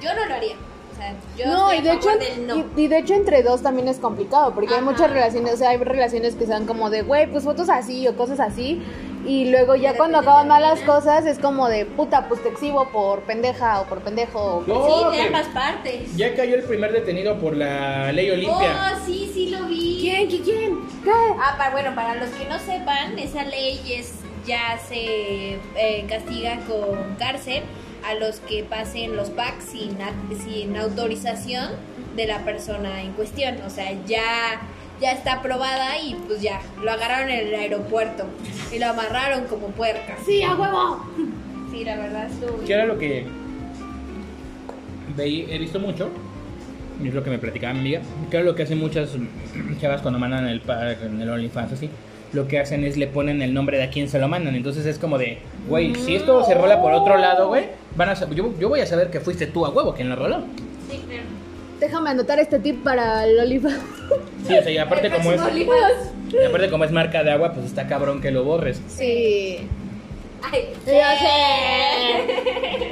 Yo 0.02 0.14
no 0.14 0.26
lo 0.26 0.34
haría. 0.34 0.56
O 0.92 0.96
sea, 0.96 1.14
yo. 1.38 1.52
No, 1.52 1.74
y 1.74 1.82
de 1.82 1.94
hecho, 1.94 2.10
no. 2.48 2.58
y, 2.58 2.84
y 2.84 2.88
de 2.88 2.98
hecho 3.00 3.14
entre 3.14 3.44
dos 3.44 3.62
también 3.62 3.88
es 3.88 3.98
complicado, 3.98 4.54
porque 4.54 4.76
hay 4.76 4.82
muchas 4.82 5.12
relaciones, 5.12 5.54
o 5.54 5.58
sea, 5.58 5.70
hay 5.72 5.78
relaciones 5.78 6.36
que 6.36 6.46
sean 6.46 6.66
como 6.66 6.90
de, 6.90 7.02
güey, 7.02 7.30
pues 7.32 7.44
fotos 7.44 7.70
así 7.70 8.08
o 8.08 8.16
cosas 8.16 8.40
así, 8.40 8.82
y 9.26 9.50
luego 9.52 9.76
ya 9.76 9.96
cuando 9.96 10.18
acaban 10.20 10.48
mal 10.48 10.62
las 10.62 10.80
cosas 10.82 11.26
es 11.26 11.38
como 11.40 11.68
de, 11.70 11.86
puta, 11.86 12.28
pues 12.28 12.42
te 12.44 12.50
exhibo 12.50 12.90
por 12.90 13.22
pendeja 13.22 13.82
o 13.82 13.86
por 13.86 14.00
pendejo. 14.02 14.40
o- 14.40 14.64
No, 14.68 15.12
Sí, 15.12 15.18
de 15.18 15.24
ambas 15.24 15.48
partes. 15.48 16.16
Ya 16.18 16.34
cayó 16.36 16.56
el 16.56 16.64
primer 16.64 16.92
detenido 16.92 17.38
por 17.40 17.56
la 17.56 18.12
ley 18.12 18.32
Olimpia. 18.32 18.94
Oh, 18.96 19.06
sí, 19.06 19.30
sí 19.34 19.50
lo 19.50 19.66
vi. 19.66 19.98
¿Quién? 20.02 20.28
¿Quién? 20.28 20.44
¿Quién? 20.44 20.80
¿Qué? 21.04 21.12
Ah, 21.40 21.56
para, 21.58 21.72
bueno, 21.72 21.94
para 21.96 22.16
los 22.16 22.30
que 22.32 22.46
no 22.46 22.58
sepan, 22.60 23.18
esa 23.20 23.44
ley 23.44 23.80
es, 23.94 24.14
ya 24.46 24.80
se 24.88 25.54
eh, 25.76 26.06
castiga 26.10 26.58
con 26.68 27.16
cárcel 27.20 27.64
a 28.08 28.16
los 28.16 28.40
que 28.40 28.64
pasen 28.64 29.16
los 29.16 29.30
packs 29.30 29.66
sin, 29.66 29.98
sin 30.44 30.76
autorización 30.76 31.70
de 32.16 32.26
la 32.26 32.40
persona 32.40 33.02
en 33.04 33.12
cuestión. 33.14 33.62
O 33.66 33.70
sea, 33.70 33.92
ya, 34.08 34.62
ya 35.02 35.12
está 35.14 35.34
aprobada 35.34 35.98
y 36.00 36.16
pues 36.28 36.42
ya, 36.42 36.62
lo 36.84 36.92
agarraron 36.92 37.30
en 37.30 37.48
el 37.48 37.56
aeropuerto 37.56 38.26
y 38.74 38.80
lo 38.80 38.88
amarraron 38.88 39.46
como 39.46 39.68
puerca. 39.68 40.16
Sí, 40.26 40.44
a 40.44 40.56
huevo. 40.56 41.04
Sí, 41.72 41.84
la 41.84 41.98
verdad 41.98 42.28
estuvo 42.30 42.58
Que 42.60 42.66
bien. 42.66 42.80
era 42.80 42.86
lo 42.86 42.98
que 43.00 43.26
veí- 45.18 45.48
he 45.50 45.58
visto 45.58 45.80
mucho. 45.80 46.10
Es 47.04 47.14
lo 47.16 47.24
que 47.24 47.30
me 47.32 47.40
platicaba 47.40 47.74
mi 47.74 47.80
amiga. 47.80 48.02
Que 48.30 48.38
era 48.38 48.46
lo 48.46 48.54
que 48.56 48.64
hacen 48.64 48.78
muchas 48.80 49.10
chavas 49.82 50.02
cuando 50.02 50.20
mandan 50.20 50.48
el 50.48 50.62
en 51.04 51.22
el 51.22 51.30
OnlyFans 51.30 51.74
así. 51.74 51.90
Lo 52.34 52.48
que 52.48 52.60
hacen 52.60 52.84
es 52.86 52.96
le 52.96 53.08
ponen 53.08 53.42
el 53.42 53.54
nombre 53.54 53.78
de 53.78 53.84
a 53.84 53.90
quién 53.90 54.08
se 54.08 54.20
lo 54.20 54.28
mandan. 54.28 54.56
Entonces 54.56 54.86
es 54.86 54.98
como 55.00 55.18
de, 55.18 55.40
güey, 55.68 55.96
si 55.96 56.16
esto 56.16 56.44
se 56.46 56.54
rola 56.54 56.82
por 56.82 56.94
otro 56.94 57.18
lado, 57.18 57.48
güey, 57.50 57.66
van 57.98 58.10
a 58.10 58.16
sab- 58.16 58.34
yo, 58.34 58.54
yo 58.60 58.70
voy 58.70 58.80
a 58.82 58.86
saber 58.86 59.10
que 59.10 59.20
fuiste 59.20 59.48
tú 59.48 59.66
a 59.66 59.70
huevo 59.70 59.94
quien 59.94 60.10
lo 60.10 60.16
roló. 60.16 60.42
Sí, 60.90 61.02
claro. 61.08 61.24
Déjame 61.80 62.12
anotar 62.12 62.40
este 62.40 62.60
tip 62.60 62.84
para 62.84 63.26
el 63.26 63.38
OnlyFans. 63.40 63.80
Sí, 64.48 64.58
o 64.58 64.62
sea, 64.64 64.72
y 64.72 64.78
aparte 64.78 65.10
como 65.12 65.32
es, 65.32 65.42
y 66.32 66.46
aparte 66.46 66.70
como 66.70 66.84
es 66.86 66.92
marca 66.92 67.24
de 67.24 67.32
agua, 67.32 67.54
pues 67.54 67.66
está 67.66 67.88
cabrón 67.88 68.22
que 68.22 68.32
lo 68.32 68.44
borres. 68.44 68.82
Sí. 68.88 69.68
Ay, 70.44 70.70
Ya 70.86 71.16
sé. 71.18 72.92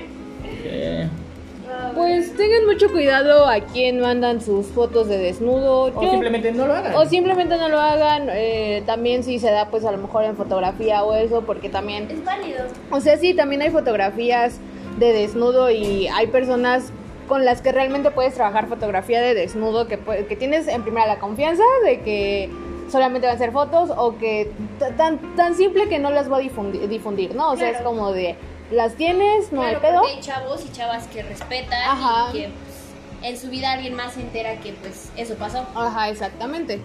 Pues 1.96 2.36
tengan 2.36 2.66
mucho 2.66 2.92
cuidado 2.92 3.48
a 3.48 3.60
quién 3.62 4.00
mandan 4.00 4.42
sus 4.42 4.68
fotos 4.68 5.08
de 5.08 5.18
desnudo. 5.18 5.86
o 5.96 6.02
Yo- 6.04 6.12
simplemente 6.12 6.52
no 6.52 6.68
lo 6.68 6.74
hagan. 6.74 6.96
O 6.96 7.06
simplemente 7.06 7.58
no 7.58 7.70
lo 7.70 7.80
hagan, 7.80 8.30
eh, 8.32 8.84
también 8.86 9.24
si 9.24 9.40
se 9.40 9.50
da 9.52 9.70
pues 9.70 9.86
a 9.86 9.92
lo 9.92 9.98
mejor 9.98 10.24
en 10.24 10.36
fotografía 10.36 11.04
o 11.04 11.14
eso, 11.16 11.42
porque 11.46 11.70
también, 11.70 12.08
Es 12.10 12.24
válido. 12.24 12.66
o 12.92 13.00
sea, 13.02 13.18
sí, 13.18 13.34
también 13.34 13.62
hay 13.62 13.70
fotografías 13.70 14.60
de 14.98 15.14
desnudo 15.14 15.70
y 15.72 16.08
hay 16.08 16.28
personas 16.28 16.92
con 17.30 17.46
las 17.46 17.62
que 17.62 17.72
realmente 17.72 18.12
puedes 18.12 18.34
trabajar 18.34 18.68
fotografía 18.68 19.22
de 19.22 19.34
desnudo, 19.36 19.88
que, 19.88 19.98
que 20.28 20.36
tienes 20.36 20.68
en 20.68 20.82
primera 20.84 21.08
la 21.08 21.20
confianza 21.20 21.64
de 21.86 22.02
que 22.02 22.50
solamente 22.92 23.28
van 23.28 23.36
a 23.38 23.40
ser 23.40 23.52
fotos 23.54 23.92
o 23.96 24.18
que 24.18 24.52
tan, 24.98 25.20
tan 25.38 25.56
simple 25.56 25.88
que 25.88 26.00
no 26.00 26.10
las 26.10 26.30
va 26.30 26.38
a 26.38 26.42
difundi- 26.42 26.88
difundir, 26.88 27.36
¿no? 27.36 27.52
O 27.52 27.56
sea, 27.56 27.68
es 27.70 27.78
Claro. 27.78 27.92
como 27.92 28.12
de, 28.12 28.36
las 28.72 28.96
tienes, 28.96 29.52
no 29.54 29.62
Claro, 29.62 29.78
hay 29.78 29.92
pedo. 29.92 30.04
hay 30.06 30.20
chavos 30.20 30.66
y 30.66 30.72
chavas 30.72 31.08
que 31.08 31.24
respetan 31.24 31.80
Ajá. 31.88 32.30
y 32.30 32.34
que 32.34 32.50
pues, 32.50 33.30
en 33.32 33.38
su 33.38 33.50
vida 33.50 33.72
alguien 33.74 33.94
más 33.94 34.14
se 34.14 34.22
entera 34.22 34.56
que 34.60 34.74
pues 34.74 35.12
eso 35.16 35.36
pasó. 35.36 35.66
Ajá, 35.76 36.10
exactamente. 36.10 36.82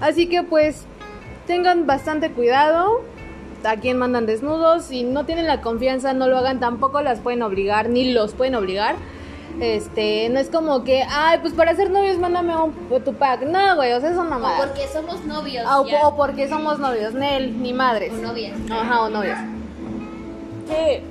Así 0.00 0.28
que 0.28 0.42
pues 0.42 0.84
tengan 1.46 1.86
bastante 1.86 2.32
cuidado 2.32 3.02
a 3.64 3.76
quién 3.76 3.98
mandan 3.98 4.26
desnudos. 4.26 4.84
Si 4.86 5.04
no 5.04 5.24
tienen 5.26 5.46
la 5.46 5.60
confianza, 5.60 6.12
no 6.12 6.26
lo 6.28 6.38
hagan. 6.38 6.60
Tampoco 6.60 7.00
las 7.02 7.20
pueden 7.20 7.42
obligar, 7.42 7.88
ni 7.88 8.12
los 8.12 8.34
pueden 8.34 8.54
obligar. 8.56 8.96
Este, 9.60 10.28
no 10.28 10.38
es 10.38 10.48
como 10.50 10.84
que, 10.84 11.02
ay, 11.08 11.38
pues 11.40 11.54
para 11.54 11.74
ser 11.74 11.90
novios 11.90 12.18
mándame 12.18 12.54
un 12.56 12.72
tu 13.04 13.14
pack. 13.14 13.42
No, 13.42 13.76
güey, 13.76 13.92
o 13.92 14.00
sea, 14.00 14.10
eso 14.10 14.24
no 14.24 14.36
O 14.36 14.40
porque 14.58 14.86
somos 14.92 15.24
novios 15.24 15.64
Ah, 15.66 15.80
o, 15.80 15.86
ya, 15.86 16.06
o 16.06 16.16
porque 16.16 16.48
somos 16.48 16.78
novios, 16.78 17.14
Nel, 17.14 17.60
ni 17.62 17.72
madres. 17.72 18.12
o 18.12 18.16
novias. 18.22 18.58
Ajá, 18.70 19.02
o 19.02 19.08
novios. 19.08 19.38
Sí. 20.68 21.02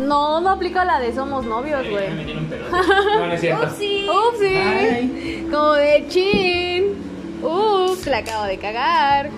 No, 0.00 0.40
no 0.40 0.50
aplica 0.50 0.84
la 0.84 0.98
de 1.00 1.14
somos 1.14 1.46
novios, 1.46 1.88
güey. 1.88 2.08
No, 2.70 3.26
no 3.26 3.32
es 3.32 3.40
cierto. 3.40 3.66
Upsi. 3.66 4.06
Upsi. 4.08 5.48
Como 5.50 5.72
de 5.72 6.04
chin. 6.08 7.06
Ups, 7.42 8.06
la 8.06 8.18
acabo 8.18 8.44
de 8.44 8.58
cagar. 8.58 9.30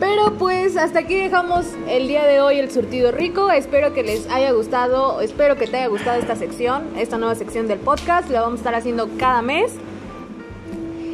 Pero 0.00 0.32
pues 0.38 0.78
hasta 0.78 1.00
aquí 1.00 1.14
dejamos 1.14 1.66
el 1.86 2.08
día 2.08 2.24
de 2.24 2.40
hoy 2.40 2.58
el 2.58 2.70
surtido 2.70 3.12
rico. 3.12 3.50
Espero 3.50 3.92
que 3.92 4.02
les 4.02 4.28
haya 4.30 4.50
gustado, 4.52 5.20
espero 5.20 5.56
que 5.56 5.66
te 5.66 5.76
haya 5.76 5.88
gustado 5.88 6.18
esta 6.18 6.36
sección, 6.36 6.84
esta 6.96 7.18
nueva 7.18 7.34
sección 7.34 7.68
del 7.68 7.78
podcast. 7.78 8.30
La 8.30 8.40
vamos 8.40 8.60
a 8.60 8.60
estar 8.60 8.74
haciendo 8.74 9.10
cada 9.18 9.42
mes. 9.42 9.74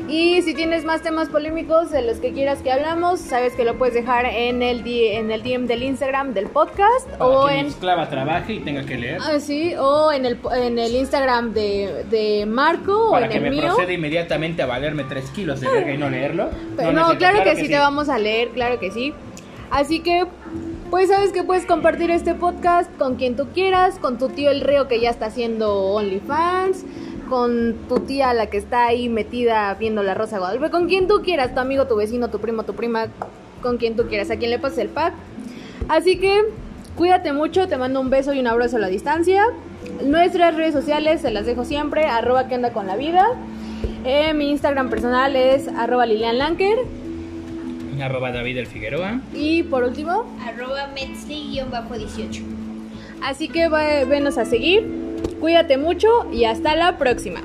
Y 0.09 0.40
si 0.42 0.55
tienes 0.55 0.85
más 0.85 1.03
temas 1.03 1.29
polémicos 1.29 1.90
de 1.90 2.01
los 2.03 2.19
que 2.19 2.33
quieras 2.33 2.62
que 2.62 2.71
hablamos, 2.71 3.19
sabes 3.19 3.55
que 3.55 3.64
lo 3.64 3.77
puedes 3.77 3.92
dejar 3.95 4.25
en 4.27 4.62
el, 4.62 4.87
en 4.87 5.33
el 5.33 5.42
DM 5.42 5.66
del 5.66 5.83
Instagram 5.83 6.33
del 6.33 6.47
podcast 6.47 7.09
Para 7.19 7.27
o 7.27 7.49
que 7.49 7.59
en 7.59 7.66
esclava 7.66 8.09
trabaje 8.09 8.53
y 8.55 8.61
tenga 8.61 8.85
que 8.87 8.97
leer. 8.97 9.19
Ah, 9.21 9.40
sí, 9.40 9.75
o 9.77 10.12
en 10.12 10.25
el, 10.25 10.38
en 10.57 10.79
el 10.79 10.95
Instagram 10.95 11.53
de, 11.53 12.05
de 12.09 12.47
Marco 12.47 13.09
o 13.09 13.11
para 13.11 13.27
en 13.27 13.33
que 13.33 13.38
el 13.38 13.42
me 13.45 13.51
mío. 13.51 13.62
proceda 13.75 13.92
inmediatamente 13.92 14.62
a 14.62 14.66
valerme 14.66 15.05
3 15.05 15.31
kilos 15.31 15.61
de 15.61 15.69
verga 15.69 15.92
y 15.92 15.99
no 15.99 16.09
leerlo. 16.09 16.51
Pero 16.77 16.92
No, 16.92 17.16
claro, 17.19 17.42
que, 17.42 17.57
sí, 17.57 17.69
te 17.69 17.77
vamos 17.79 18.09
a 18.09 18.19
leer, 18.19 18.51
claro 18.51 18.79
que 18.79 18.92
sí. 18.92 19.12
Así 19.73 19.99
que, 19.99 20.25
pues 20.88 21.09
sabes 21.09 21.33
que 21.33 21.42
puedes 21.42 21.66
compartir 21.66 22.12
este 22.12 22.35
podcast 22.35 22.88
con 22.97 23.16
quien 23.16 23.35
tú 23.35 23.49
quieras, 23.53 23.99
con 23.99 24.19
tu 24.19 24.29
tío 24.29 24.53
el 24.53 24.61
Río 24.61 24.87
que 24.87 25.01
ya 25.01 25.11
está 25.11 25.27
haciendo 25.27 25.75
OnlyFans, 25.87 26.85
con 27.29 27.75
tu 27.89 28.01
tía 28.01 28.33
la 28.35 28.47
que 28.47 28.57
está 28.57 28.87
ahí 28.87 29.09
metida 29.09 29.75
viendo 29.75 30.03
la 30.03 30.15
Rosa 30.15 30.39
Guadalupe, 30.39 30.71
con 30.71 30.87
quien 30.89 31.09
tú 31.09 31.23
quieras, 31.23 31.55
tu 31.55 31.61
amigo, 31.61 31.87
tu 31.87 31.97
vecino, 31.97 32.29
tu 32.31 32.39
primo, 32.41 32.62
tu 32.65 32.75
prima, 32.75 33.07
con 33.62 33.77
quien 33.79 33.97
tú 33.97 34.07
quieras, 34.07 34.31
a 34.31 34.37
quien 34.37 34.51
le 34.51 34.59
pases 34.59 34.79
el 34.79 34.89
pack. 34.89 35.12
Así 35.89 36.19
que, 36.19 36.43
cuídate 36.97 37.33
mucho, 37.33 37.69
te 37.69 37.77
mando 37.77 38.01
un 38.01 38.11
beso 38.11 38.33
y 38.33 38.41
un 38.41 38.47
abrazo 38.47 38.77
a 38.77 38.81
la 38.81 38.89
distancia. 38.89 39.43
Nuestras 40.05 40.55
redes 40.57 40.73
sociales 40.75 41.21
se 41.21 41.31
las 41.31 41.47
dejo 41.47 41.65
siempre, 41.65 42.05
arroba 42.07 42.49
que 42.49 42.55
anda 42.55 42.73
con 42.73 42.87
la 42.87 42.97
vida. 42.97 43.27
Eh, 44.05 44.33
mi 44.35 44.51
Instagram 44.51 44.89
personal 44.89 45.35
es 45.37 45.69
arroba 45.69 46.07
Lilian 46.07 46.39
Lanker. 46.39 46.79
Arroba 48.01 48.31
David 48.31 48.59
el 48.59 48.67
Figueroa. 48.67 49.21
Y 49.35 49.62
por 49.65 49.83
último, 49.83 50.25
Arroba 50.47 50.91
Metzli-18. 50.95 52.43
así 53.23 53.49
que 53.49 53.69
va- 53.69 54.05
venos 54.05 54.37
a 54.39 54.45
seguir. 54.45 55.06
Cuídate 55.40 55.77
mucho 55.77 56.09
y 56.33 56.44
hasta 56.44 56.75
la 56.77 56.99
próxima. 56.99 57.42